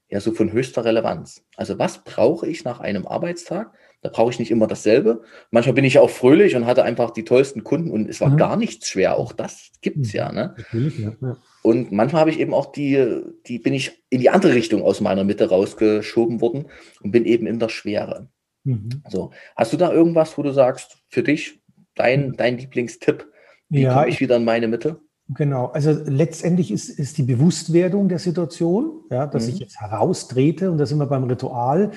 [0.09, 1.43] ja so von höchster Relevanz.
[1.55, 3.71] Also was brauche ich nach einem Arbeitstag?
[4.01, 5.23] Da brauche ich nicht immer dasselbe.
[5.51, 8.37] Manchmal bin ich auch fröhlich und hatte einfach die tollsten Kunden und es war mhm.
[8.37, 9.17] gar nichts schwer.
[9.17, 10.17] Auch das gibt es mhm.
[10.17, 10.55] ja, ne?
[10.71, 11.37] ja, ja.
[11.61, 15.01] Und manchmal habe ich eben auch die, die bin ich in die andere Richtung aus
[15.01, 16.67] meiner Mitte rausgeschoben worden
[17.01, 18.29] und bin eben in der Schwere.
[18.69, 19.03] Mhm.
[19.09, 21.61] So, hast du da irgendwas, wo du sagst, für dich
[21.95, 23.25] dein, dein Lieblingstipp?
[23.69, 24.99] Wie ja, komme ich wieder in meine Mitte?
[25.29, 29.53] Genau, also letztendlich ist, ist die Bewusstwerdung der Situation, ja, dass mhm.
[29.53, 31.91] ich jetzt heraustrete und da sind wir beim Ritual.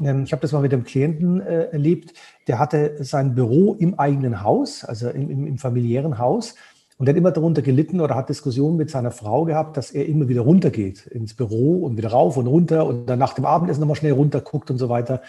[0.00, 2.14] Ähm, ich habe das mal mit einem Klienten äh, erlebt,
[2.48, 6.56] der hatte sein Büro im eigenen Haus, also im, im, im familiären Haus.
[6.98, 10.06] Und er hat immer darunter gelitten oder hat Diskussionen mit seiner Frau gehabt, dass er
[10.06, 13.80] immer wieder runtergeht ins Büro und wieder rauf und runter und dann nach dem Abendessen
[13.80, 15.22] nochmal schnell runter guckt und so weiter.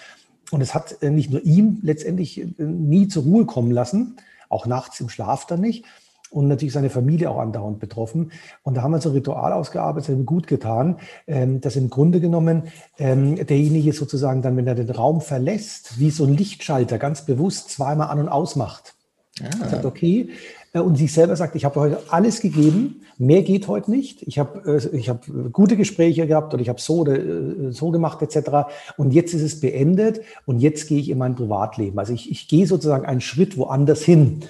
[0.51, 4.17] Und es hat äh, nicht nur ihm letztendlich äh, nie zur Ruhe kommen lassen,
[4.49, 5.85] auch nachts im Schlaf dann nicht.
[6.29, 8.31] Und natürlich seine Familie auch andauernd betroffen.
[8.63, 11.75] Und da haben wir so ein Ritual ausgearbeitet, das hat ihm gut getan, ähm, dass
[11.75, 12.63] im Grunde genommen
[12.97, 17.69] ähm, derjenige sozusagen dann, wenn er den Raum verlässt, wie so ein Lichtschalter ganz bewusst
[17.69, 18.95] zweimal an und ausmacht.
[19.41, 19.69] Ah.
[19.69, 20.29] Sagt, okay.
[20.73, 24.23] Äh, und sich selber sagt, ich habe heute alles gegeben, mehr geht heute nicht.
[24.23, 27.91] Ich habe äh, ich hab gute Gespräche gehabt oder ich habe so oder äh, so
[27.91, 28.73] gemacht etc.
[28.97, 31.97] Und jetzt ist es beendet und jetzt gehe ich in mein Privatleben.
[31.99, 34.41] Also ich, ich gehe sozusagen einen Schritt woanders hin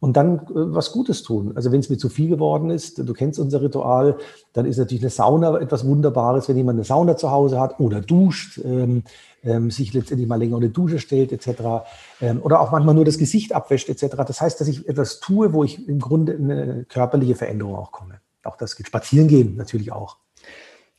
[0.00, 1.52] und dann äh, was Gutes tun.
[1.54, 4.16] Also wenn es mir zu viel geworden ist, du kennst unser Ritual,
[4.52, 8.00] dann ist natürlich eine Sauna etwas Wunderbares, wenn jemand eine Sauna zu Hause hat oder
[8.00, 9.02] duscht, ähm,
[9.44, 11.86] ähm, sich letztendlich mal länger die Dusche stellt etc.
[12.20, 14.16] Ähm, oder auch manchmal nur das Gesicht abwäscht etc.
[14.26, 18.20] Das heißt, dass ich etwas tue, wo ich im Grunde eine körperliche Veränderung auch komme.
[18.44, 18.86] Auch das geht.
[18.86, 20.16] Spazieren gehen natürlich auch.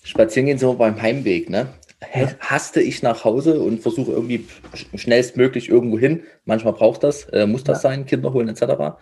[0.03, 1.67] Spazieren gehen wir beim Heimweg, ne?
[2.01, 4.47] Haste ich nach Hause und versuche irgendwie
[4.95, 6.23] schnellstmöglich irgendwo hin.
[6.45, 7.89] Manchmal braucht das, äh, muss das ja.
[7.89, 8.97] sein, Kinder holen etc.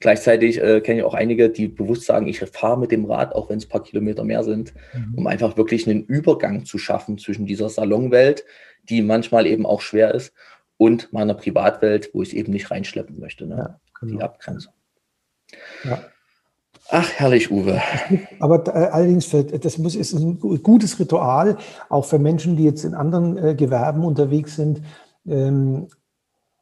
[0.00, 3.48] Gleichzeitig äh, kenne ich auch einige, die bewusst sagen, ich fahre mit dem Rad, auch
[3.48, 5.14] wenn es ein paar Kilometer mehr sind, mhm.
[5.16, 8.44] um einfach wirklich einen Übergang zu schaffen zwischen dieser Salonwelt,
[8.84, 10.34] die manchmal eben auch schwer ist,
[10.76, 13.46] und meiner Privatwelt, wo ich es eben nicht reinschleppen möchte.
[13.46, 13.56] Ne?
[13.56, 14.12] Ja, genau.
[14.12, 14.74] Die Abgrenzung.
[15.84, 16.04] Ja.
[16.90, 17.80] Ach, herrlich, Uwe.
[18.38, 21.56] Aber äh, allerdings, für, das muss, ist ein gutes Ritual,
[21.88, 24.82] auch für Menschen, die jetzt in anderen äh, Gewerben unterwegs sind.
[25.26, 25.88] Ähm,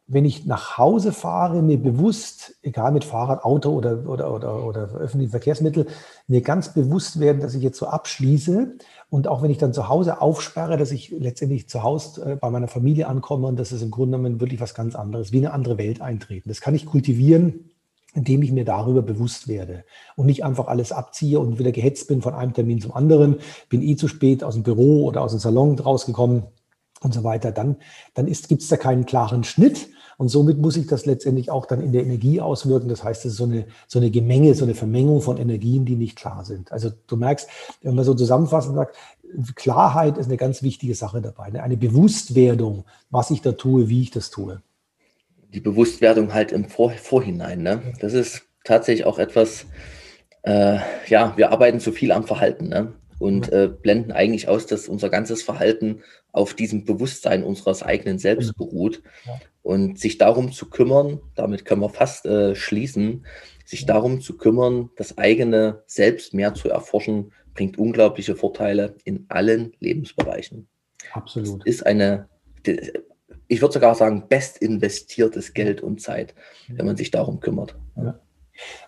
[0.06, 4.94] wenn ich nach Hause fahre, mir bewusst, egal mit Fahrrad, Auto oder, oder, oder, oder
[4.94, 5.86] öffentlichen Verkehrsmittel,
[6.26, 8.76] mir ganz bewusst werden, dass ich jetzt so abschließe.
[9.08, 12.50] Und auch wenn ich dann zu Hause aufsperre, dass ich letztendlich zu Hause äh, bei
[12.50, 15.52] meiner Familie ankomme und das ist im Grunde genommen wirklich was ganz anderes, wie eine
[15.52, 16.48] andere Welt eintreten.
[16.48, 17.70] Das kann ich kultivieren
[18.14, 19.84] indem ich mir darüber bewusst werde
[20.16, 23.36] und nicht einfach alles abziehe und wieder gehetzt bin von einem Termin zum anderen,
[23.68, 26.44] bin eh zu spät aus dem Büro oder aus dem Salon rausgekommen
[27.00, 27.76] und so weiter, dann,
[28.14, 29.88] dann gibt es da keinen klaren Schnitt.
[30.16, 32.88] Und somit muss ich das letztendlich auch dann in der Energie auswirken.
[32.88, 35.96] Das heißt, es ist so eine, so eine Gemenge, so eine Vermengung von Energien, die
[35.96, 36.70] nicht klar sind.
[36.70, 37.48] Also du merkst,
[37.82, 38.96] wenn man so zusammenfassend sagt,
[39.56, 41.60] Klarheit ist eine ganz wichtige Sache dabei.
[41.60, 44.62] Eine Bewusstwerdung, was ich da tue, wie ich das tue
[45.54, 47.62] die Bewusstwerdung halt im Vor Vorhinein.
[47.62, 47.80] Ne?
[48.00, 49.66] Das ist tatsächlich auch etwas,
[50.42, 52.94] äh, ja, wir arbeiten zu viel am Verhalten ne?
[53.18, 56.02] und äh, blenden eigentlich aus, dass unser ganzes Verhalten
[56.32, 59.02] auf diesem Bewusstsein unseres eigenen Selbst beruht.
[59.62, 63.24] Und sich darum zu kümmern, damit können wir fast äh, schließen,
[63.64, 69.72] sich darum zu kümmern, das eigene Selbst mehr zu erforschen, bringt unglaubliche Vorteile in allen
[69.78, 70.68] Lebensbereichen.
[71.12, 71.60] Absolut.
[71.60, 72.28] Das ist eine,
[73.48, 76.34] ich würde sogar sagen, best investiertes Geld und Zeit,
[76.68, 77.76] wenn man sich darum kümmert.
[77.96, 78.18] Ja.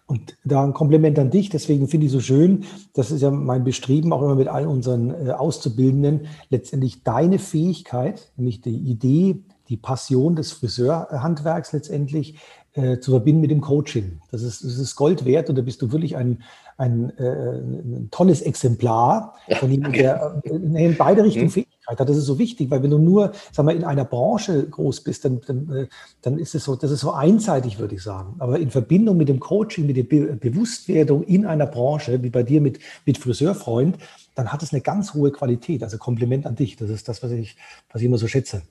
[0.07, 3.65] Und da ein Kompliment an dich, deswegen finde ich so schön, das ist ja mein
[3.65, 9.77] Bestreben, auch immer mit all unseren äh, Auszubildenden, letztendlich deine Fähigkeit, nämlich die Idee, die
[9.77, 12.39] Passion des Friseurhandwerks letztendlich
[12.75, 14.21] äh, zu verbinden mit dem Coaching.
[14.31, 16.43] Das ist, das ist Gold wert und da bist du wirklich ein,
[16.79, 21.51] ein, äh, ein tolles Exemplar von jemandem, der äh, in beide Richtungen mhm.
[21.51, 22.09] Fähigkeit hat.
[22.09, 25.25] Das ist so wichtig, weil wenn du nur, sag mal, in einer Branche groß bist,
[25.25, 25.87] dann, dann, äh,
[26.23, 28.35] dann ist es so, das ist so einseitig, würde ich sagen.
[28.39, 32.43] Aber in Verbindung mit dem Coaching, mit der Be Bewusstwerdung in einer Branche, wie bei
[32.43, 33.97] dir mit, mit Friseurfreund,
[34.35, 35.83] dann hat es eine ganz hohe Qualität.
[35.83, 36.77] Also Kompliment an dich.
[36.77, 37.57] Das ist das, was ich,
[37.91, 38.63] was ich immer so schätze.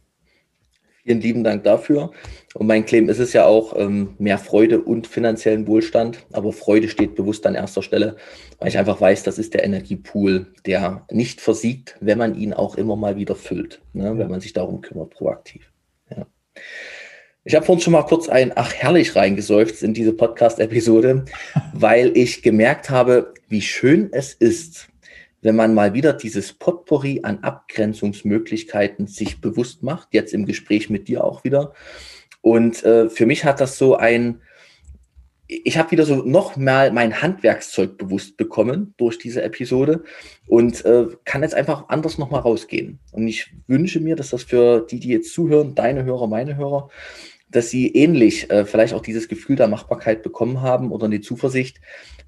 [1.05, 2.09] Vielen lieben Dank dafür.
[2.55, 6.25] Und mein Claim ist es ja auch ähm, mehr Freude und finanziellen Wohlstand.
[6.33, 8.15] Aber Freude steht bewusst an erster Stelle,
[8.57, 12.75] weil ich einfach weiß, das ist der Energiepool, der nicht versiegt, wenn man ihn auch
[12.75, 14.05] immer mal wieder füllt, ne?
[14.05, 14.17] Ja.
[14.17, 15.71] wenn man sich darum kümmert, proaktiv.
[16.09, 16.25] Ja.
[17.43, 21.25] Ich habe vorhin schon mal kurz ein Ach herrlich reingeseufzt in diese Podcast-Episode,
[21.73, 24.87] weil ich gemerkt habe, wie schön es ist,
[25.45, 31.07] wenn man mal wieder dieses Potpourri an Abgrenzungsmöglichkeiten sich bewusst macht, jetzt im Gespräch mit
[31.07, 31.73] dir auch wieder.
[32.41, 34.41] Und äh, für mich hat das so ein,
[35.47, 40.03] ich habe wieder so noch mal mein Handwerkszeug bewusst bekommen durch diese Episode
[40.47, 42.97] und äh, kann jetzt einfach anders noch mal rausgehen.
[43.11, 46.89] Und ich wünsche mir, dass das für die, die jetzt zuhören, deine Hörer, meine Hörer,
[47.51, 51.79] dass sie ähnlich äh, vielleicht auch dieses Gefühl der Machbarkeit bekommen haben oder die Zuversicht,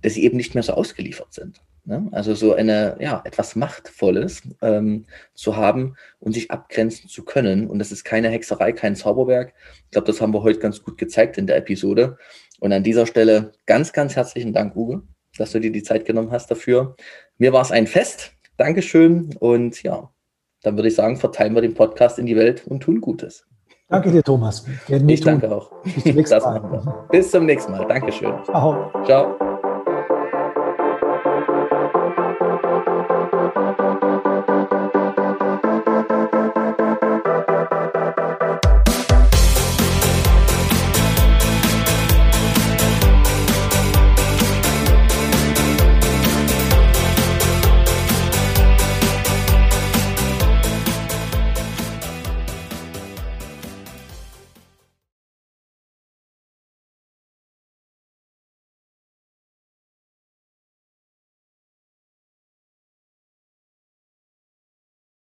[0.03, 1.59] dass sie eben nicht mehr so ausgeliefert sind.
[1.87, 2.09] Ne?
[2.11, 7.67] Also so eine, ja, etwas Machtvolles ähm, zu haben und sich abgrenzen zu können.
[7.67, 9.53] Und das ist keine Hexerei, kein Zauberwerk.
[9.85, 12.17] Ich glaube, das haben wir heute ganz gut gezeigt in der Episode.
[12.59, 15.03] Und an dieser Stelle ganz, ganz herzlichen Dank, Uwe,
[15.37, 16.97] dass du dir die Zeit genommen hast dafür.
[17.37, 18.33] Mir war es ein Fest.
[18.57, 19.33] Dankeschön.
[19.39, 20.11] Und ja,
[20.63, 23.45] dann würde ich sagen, verteilen wir den Podcast in die Welt und tun Gutes.
[23.87, 24.65] Danke dir, Thomas.
[24.89, 25.71] Ich danke auch.
[25.83, 27.05] Bis zum nächsten Mal.
[27.09, 27.87] Bis zum nächsten Mal.
[27.87, 28.33] Dankeschön.
[28.43, 28.91] Ciao.
[29.05, 29.46] Ciao.